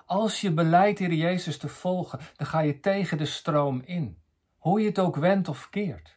Als 0.04 0.40
je 0.40 0.52
beleidt 0.52 1.00
in 1.00 1.16
Jezus 1.16 1.58
te 1.58 1.68
volgen, 1.68 2.18
dan 2.36 2.46
ga 2.46 2.60
je 2.60 2.80
tegen 2.80 3.18
de 3.18 3.26
stroom 3.26 3.82
in. 3.84 4.18
Hoe 4.56 4.80
je 4.80 4.86
het 4.86 4.98
ook 4.98 5.16
wendt 5.16 5.48
of 5.48 5.70
keert. 5.70 6.15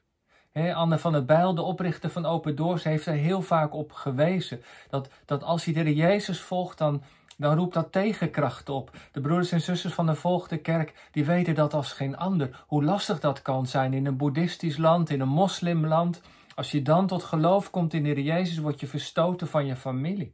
Anne 0.54 0.98
van 0.98 1.12
der 1.12 1.26
Bijl, 1.26 1.56
de 1.56 1.62
oprichter 1.62 2.10
van 2.10 2.26
Open 2.26 2.56
Doors, 2.56 2.84
heeft 2.84 3.06
er 3.06 3.14
heel 3.14 3.42
vaak 3.42 3.74
op 3.74 3.92
gewezen. 3.92 4.62
Dat, 4.90 5.10
dat 5.26 5.44
als 5.44 5.66
je 5.66 5.74
de 5.74 5.96
Jezus 5.96 6.42
volgt, 6.42 6.78
dan, 6.78 7.04
dan 7.38 7.56
roept 7.56 7.74
dat 7.74 7.92
tegenkracht 7.92 8.70
op. 8.70 8.92
De 9.12 9.22
broeders 9.22 9.52
en 9.52 9.62
zusters 9.62 9.94
van 9.94 10.06
de 10.06 10.16
volgende 10.16 10.58
kerk, 10.58 11.10
die 11.12 11.26
weten 11.26 11.56
dat 11.56 11.74
als 11.74 11.94
geen 11.94 12.18
ander. 12.18 12.64
Hoe 12.68 12.84
lastig 12.84 13.20
dat 13.20 13.42
kan 13.42 13.68
zijn 13.68 13.94
in 13.94 14.06
een 14.06 14.18
boeddhistisch 14.18 14.78
land, 14.78 15.10
in 15.10 15.22
een 15.22 15.28
moslimland. 15.28 16.22
Als 16.56 16.72
je 16.72 16.82
dan 16.82 17.08
tot 17.08 17.24
geloof 17.24 17.70
komt 17.70 17.94
in 17.94 18.04
de 18.04 18.24
Jezus, 18.24 18.58
word 18.58 18.80
je 18.80 18.88
verstoten 18.88 19.48
van 19.48 19.66
je 19.66 19.76
familie. 19.76 20.34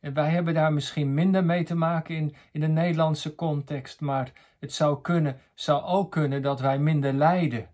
En 0.00 0.14
wij 0.14 0.30
hebben 0.30 0.54
daar 0.54 0.72
misschien 0.72 1.14
minder 1.14 1.44
mee 1.44 1.64
te 1.64 1.74
maken 1.74 2.14
in, 2.14 2.34
in 2.52 2.60
de 2.60 2.66
Nederlandse 2.66 3.34
context, 3.34 4.00
maar 4.00 4.32
het 4.58 4.72
zou 4.72 5.00
kunnen, 5.00 5.40
zou 5.54 5.84
ook 5.84 6.10
kunnen 6.10 6.42
dat 6.42 6.60
wij 6.60 6.78
minder 6.78 7.12
lijden 7.12 7.68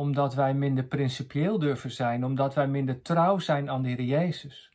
omdat 0.00 0.34
wij 0.34 0.54
minder 0.54 0.84
principieel 0.84 1.58
durven 1.58 1.90
zijn, 1.90 2.24
omdat 2.24 2.54
wij 2.54 2.68
minder 2.68 3.02
trouw 3.02 3.38
zijn 3.38 3.70
aan 3.70 3.82
de 3.82 3.88
Heer 3.88 4.02
Jezus. 4.02 4.70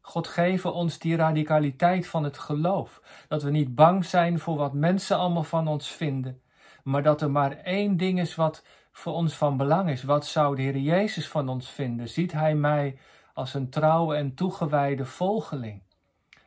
God 0.00 0.26
geven 0.26 0.72
ons 0.72 0.98
die 0.98 1.16
radicaliteit 1.16 2.06
van 2.06 2.24
het 2.24 2.38
geloof, 2.38 3.02
dat 3.28 3.42
we 3.42 3.50
niet 3.50 3.74
bang 3.74 4.04
zijn 4.04 4.38
voor 4.38 4.56
wat 4.56 4.72
mensen 4.72 5.16
allemaal 5.16 5.42
van 5.42 5.68
ons 5.68 5.88
vinden, 5.88 6.42
maar 6.82 7.02
dat 7.02 7.22
er 7.22 7.30
maar 7.30 7.56
één 7.56 7.96
ding 7.96 8.20
is 8.20 8.34
wat 8.34 8.64
voor 8.92 9.12
ons 9.12 9.34
van 9.34 9.56
belang 9.56 9.90
is. 9.90 10.02
Wat 10.02 10.26
zou 10.26 10.56
de 10.56 10.62
Heer 10.62 10.78
Jezus 10.78 11.28
van 11.28 11.48
ons 11.48 11.70
vinden? 11.70 12.08
Ziet 12.08 12.32
Hij 12.32 12.54
mij 12.54 12.98
als 13.34 13.54
een 13.54 13.70
trouwe 13.70 14.16
en 14.16 14.34
toegewijde 14.34 15.04
volgeling? 15.04 15.82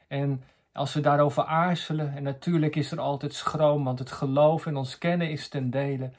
En 0.08 0.43
als 0.74 0.93
we 0.93 1.00
daarover 1.00 1.43
aarzelen, 1.43 2.15
en 2.15 2.24
natuurlijk 2.24 2.76
is 2.76 2.91
er 2.91 3.00
altijd 3.00 3.34
schroom, 3.34 3.84
want 3.84 4.00
het 4.00 4.12
geloof 4.12 4.65
en 4.65 4.76
ons 4.76 4.97
kennen 4.97 5.30
is 5.30 5.47
ten 5.47 5.69
dele, 5.69 6.12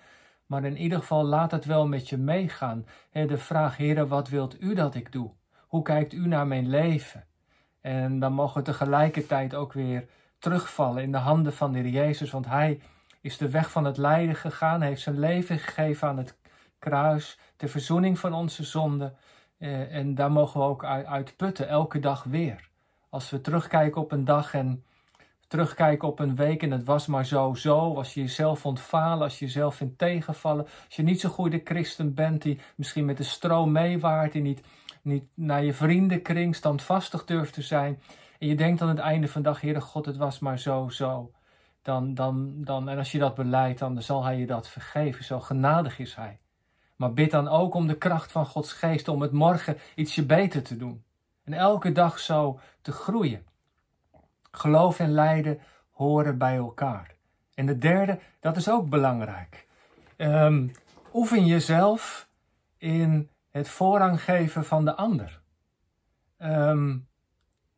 maar 0.53 0.65
in 0.65 0.77
ieder 0.77 0.99
geval 0.99 1.25
laat 1.25 1.51
het 1.51 1.65
wel 1.65 1.87
met 1.87 2.09
je 2.09 2.17
meegaan. 2.17 2.87
De 3.13 3.39
vraag, 3.39 3.77
Heer, 3.77 4.07
wat 4.07 4.29
wilt 4.29 4.63
u 4.63 4.75
dat 4.75 4.95
ik 4.95 5.13
doe? 5.13 5.31
Hoe 5.59 5.83
kijkt 5.83 6.13
u 6.13 6.27
naar 6.27 6.47
mijn 6.47 6.69
leven? 6.69 7.25
En 7.81 8.19
dan 8.19 8.33
mogen 8.33 8.57
we 8.57 8.63
tegelijkertijd 8.63 9.55
ook 9.55 9.73
weer 9.73 10.09
terugvallen 10.39 11.03
in 11.03 11.13
de 11.13 11.19
handen 11.19 11.53
van 11.53 11.73
de 11.73 11.79
Heer 11.79 11.89
Jezus, 11.89 12.31
want 12.31 12.47
Hij 12.47 12.81
is 13.21 13.37
de 13.37 13.51
weg 13.51 13.71
van 13.71 13.85
het 13.85 13.97
lijden 13.97 14.35
gegaan, 14.35 14.81
heeft 14.81 15.01
zijn 15.03 15.19
leven 15.19 15.59
gegeven 15.59 16.09
aan 16.09 16.19
het 16.19 16.39
kruis, 16.79 17.39
ter 17.57 17.69
verzoening 17.69 18.19
van 18.19 18.35
onze 18.35 18.65
zonden. 18.65 19.17
Eh, 19.59 19.95
en 19.95 20.15
daar 20.15 20.33
mogen 20.33 20.61
we 20.61 20.67
ook 20.67 20.85
uit 20.85 21.37
putten, 21.37 21.69
elke 21.69 21.99
dag 21.99 22.25
weer. 22.25 22.69
Als 23.11 23.31
we 23.31 23.41
terugkijken 23.41 24.01
op 24.01 24.13
een 24.13 24.25
dag 24.25 24.55
en 24.55 24.85
terugkijken 25.53 26.09
op 26.09 26.19
een 26.19 26.37
week 26.37 26.63
en 26.63 26.71
het 26.71 26.85
was 26.85 27.07
maar 27.07 27.27
zo, 27.27 27.55
zo. 27.55 27.95
Als 27.95 28.15
je 28.15 28.21
jezelf 28.21 28.59
vond 28.59 28.81
falen, 28.81 29.23
als 29.23 29.39
je 29.39 29.45
jezelf 29.45 29.75
vindt 29.75 29.99
tegenvallen. 29.99 30.65
Als 30.65 30.97
je 30.97 31.03
niet 31.03 31.21
zo'n 31.21 31.31
goede 31.31 31.61
christen 31.65 32.15
bent 32.15 32.43
die 32.43 32.61
misschien 32.77 33.05
met 33.05 33.17
de 33.17 33.23
stroom 33.23 33.73
meewaart. 33.73 34.33
Die 34.33 34.43
niet, 34.43 34.61
niet 35.03 35.25
naar 35.35 35.65
je 35.65 35.73
vriendenkring 35.73 36.55
standvastig 36.55 37.25
durft 37.25 37.53
te 37.53 37.63
zijn. 37.63 38.01
En 38.39 38.47
je 38.49 38.55
denkt 38.55 38.83
aan 38.83 38.89
het 38.89 38.99
einde 38.99 39.29
van 39.29 39.43
de 39.43 39.49
dag, 39.49 39.61
Heere 39.61 39.81
God, 39.81 40.07
het 40.07 40.17
was 40.17 40.39
maar 40.39 40.59
zo, 40.59 40.89
zo. 40.89 41.31
Dan, 41.83 42.15
dan, 42.15 42.65
dan, 42.65 42.89
en 42.89 42.99
als 42.99 43.13
je 43.13 43.19
dat 43.19 43.35
beleidt, 43.35 43.79
dan 43.79 44.03
zal 44.03 44.25
Hij 44.25 44.39
je 44.39 44.47
dat 44.47 44.69
vergeven. 44.69 45.25
Zo 45.25 45.41
genadig 45.41 45.99
is 45.99 46.15
Hij. 46.15 46.39
Maar 46.97 47.13
bid 47.13 47.31
dan 47.31 47.49
ook 47.49 47.75
om 47.75 47.87
de 47.87 47.99
kracht 47.99 48.33
van 48.33 48.47
Gods 48.47 48.73
geest 48.73 49.09
om 49.09 49.21
het 49.23 49.33
morgen 49.33 49.77
ietsje 49.95 50.27
beter 50.27 50.63
te 50.63 50.77
doen. 50.77 51.05
En 51.45 51.53
elke 51.53 51.93
dag 51.93 52.19
zo 52.19 52.59
te 52.83 52.93
groeien. 52.93 53.51
Geloof 54.53 54.99
en 54.99 55.11
lijden 55.11 55.61
horen 55.91 56.39
bij 56.39 56.57
elkaar. 56.57 57.15
En 57.55 57.67
de 57.67 57.79
derde, 57.79 58.19
dat 58.41 58.57
is 58.57 58.71
ook 58.71 58.89
belangrijk. 58.89 59.67
Um, 60.17 60.73
oefen 61.13 61.47
jezelf 61.47 62.29
in 62.77 63.31
het 63.51 63.69
voorrang 63.69 64.23
geven 64.23 64.65
van 64.65 64.85
de 64.85 64.95
ander. 64.95 65.41
Um, 66.39 67.09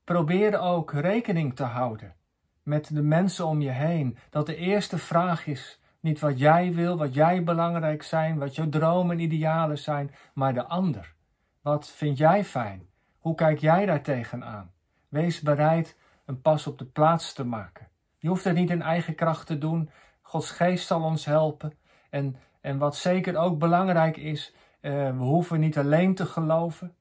probeer 0.05 0.59
ook 0.59 0.93
rekening 0.93 1.57
te 1.57 1.65
houden 1.65 2.15
met 2.63 2.95
de 2.95 3.03
mensen 3.03 3.47
om 3.47 3.61
je 3.61 3.71
heen. 3.71 4.19
Dat 4.31 4.47
de 4.47 4.57
eerste 4.57 4.99
vraag 4.99 5.47
is 5.47 5.81
niet 6.01 6.21
wat 6.21 6.39
jij 6.39 6.73
wil, 6.73 6.97
wat 6.97 7.15
jij 7.15 7.45
belangrijk 7.45 8.03
zijn, 8.03 8.39
wat 8.39 8.55
jouw 8.55 8.69
dromen 8.69 9.17
en 9.17 9.23
idealen 9.23 9.79
zijn, 9.79 10.15
maar 10.35 10.55
de 10.55 10.65
ander. 10.65 11.15
Wat 11.63 11.89
vind 11.89 12.19
jij 12.19 12.45
fijn? 12.45 12.89
Hoe 13.19 13.35
kijk 13.35 13.59
jij 13.59 13.87
daar 13.87 14.03
tegenaan? 14.03 14.73
Wees 15.09 15.41
bereid 15.41 15.97
een 16.25 16.41
pas 16.41 16.67
op 16.67 16.79
de 16.79 16.85
plaats 16.85 17.33
te 17.33 17.45
maken. 17.45 17.89
Je 18.19 18.29
hoeft 18.29 18.45
het 18.45 18.55
niet 18.55 18.71
in 18.71 18.83
eigen 18.83 19.15
kracht 19.15 19.47
te 19.47 19.59
doen. 19.59 19.91
Gods 20.23 20.51
geest 20.51 20.87
zal 20.87 21.03
ons 21.03 21.25
helpen. 21.25 21.73
En, 22.11 22.37
en 22.61 22.79
wat 22.79 22.97
zeker 22.97 23.37
ook 23.37 23.59
belangrijk 23.59 24.17
is, 24.17 24.55
uh, 24.81 24.93
we 24.93 25.25
hoeven 25.25 25.61
niet 25.61 25.79
alleen 25.79 26.15
te 26.15 26.27
geloven. 26.27 26.95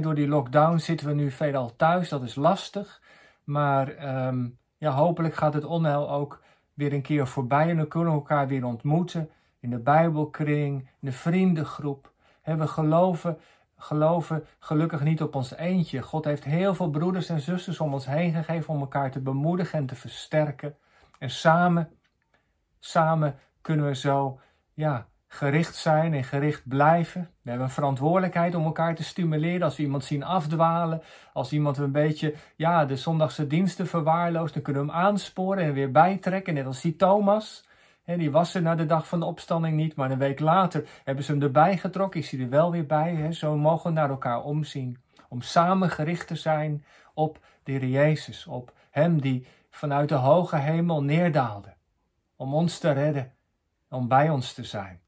Door 0.00 0.14
die 0.14 0.28
lockdown 0.28 0.78
zitten 0.78 1.06
we 1.06 1.14
nu 1.14 1.30
veelal 1.30 1.76
thuis, 1.76 2.08
dat 2.08 2.22
is 2.22 2.34
lastig. 2.34 3.02
Maar 3.44 4.16
um, 4.26 4.58
ja, 4.76 4.90
hopelijk 4.90 5.34
gaat 5.34 5.54
het 5.54 5.64
onheil 5.64 6.10
ook 6.10 6.42
weer 6.74 6.92
een 6.92 7.02
keer 7.02 7.26
voorbij 7.26 7.70
en 7.70 7.76
dan 7.76 7.88
kunnen 7.88 8.12
we 8.12 8.18
elkaar 8.18 8.48
weer 8.48 8.64
ontmoeten 8.64 9.30
in 9.60 9.70
de 9.70 9.78
Bijbelkring, 9.78 10.80
in 10.80 10.88
de 11.00 11.12
vriendengroep. 11.12 12.12
We 12.42 12.66
geloven 12.66 13.38
geloven 13.76 14.44
gelukkig 14.58 15.02
niet 15.02 15.22
op 15.22 15.34
ons 15.34 15.54
eentje. 15.56 16.02
God 16.02 16.24
heeft 16.24 16.44
heel 16.44 16.74
veel 16.74 16.90
broeders 16.90 17.28
en 17.28 17.40
zusters 17.40 17.80
om 17.80 17.92
ons 17.92 18.06
heen 18.06 18.32
gegeven 18.32 18.74
om 18.74 18.80
elkaar 18.80 19.10
te 19.10 19.20
bemoedigen 19.20 19.78
en 19.78 19.86
te 19.86 19.94
versterken. 19.94 20.76
En 21.18 21.30
samen, 21.30 21.90
samen 22.78 23.38
kunnen 23.60 23.86
we 23.86 23.94
zo 23.94 24.40
ja, 24.74 25.06
gericht 25.26 25.74
zijn 25.74 26.14
en 26.14 26.24
gericht 26.24 26.68
blijven. 26.68 27.30
We 27.42 27.48
hebben 27.50 27.66
een 27.66 27.72
verantwoordelijkheid 27.72 28.54
om 28.54 28.64
elkaar 28.64 28.94
te 28.94 29.04
stimuleren. 29.04 29.62
Als 29.62 29.76
we 29.76 29.82
iemand 29.82 30.04
zien 30.04 30.24
afdwalen, 30.24 31.02
als 31.32 31.52
iemand 31.52 31.76
een 31.78 31.92
beetje 31.92 32.34
ja, 32.56 32.84
de 32.84 32.96
zondagse 32.96 33.46
diensten 33.46 33.86
verwaarloost, 33.86 34.54
dan 34.54 34.62
kunnen 34.62 34.86
we 34.86 34.92
hem 34.92 35.00
aansporen 35.00 35.64
en 35.64 35.72
weer 35.72 35.90
bijtrekken. 35.90 36.54
Net 36.54 36.66
als 36.66 36.80
die 36.80 36.96
Thomas 36.96 37.65
die 38.14 38.30
was 38.30 38.54
er 38.54 38.62
na 38.62 38.74
de 38.74 38.86
dag 38.86 39.08
van 39.08 39.20
de 39.20 39.26
opstanding 39.26 39.76
niet, 39.76 39.96
maar 39.96 40.10
een 40.10 40.18
week 40.18 40.40
later 40.40 40.88
hebben 41.04 41.24
ze 41.24 41.32
hem 41.32 41.42
erbij 41.42 41.76
getrokken. 41.76 42.20
Is 42.20 42.30
hij 42.30 42.40
er 42.40 42.48
wel 42.48 42.70
weer 42.70 42.86
bij? 42.86 43.32
Zo 43.32 43.56
mogen 43.56 43.90
we 43.90 43.96
naar 43.96 44.10
elkaar 44.10 44.42
omzien. 44.42 44.98
Om 45.28 45.40
samen 45.42 45.90
gericht 45.90 46.26
te 46.26 46.36
zijn 46.36 46.84
op 47.14 47.38
de 47.62 47.90
Jezus, 47.90 48.46
op 48.46 48.72
Hem 48.90 49.20
die 49.20 49.46
vanuit 49.70 50.08
de 50.08 50.14
hoge 50.14 50.56
hemel 50.56 51.02
neerdaalde. 51.02 51.74
Om 52.36 52.54
ons 52.54 52.78
te 52.78 52.90
redden, 52.90 53.32
om 53.88 54.08
bij 54.08 54.30
ons 54.30 54.52
te 54.52 54.64
zijn. 54.64 55.00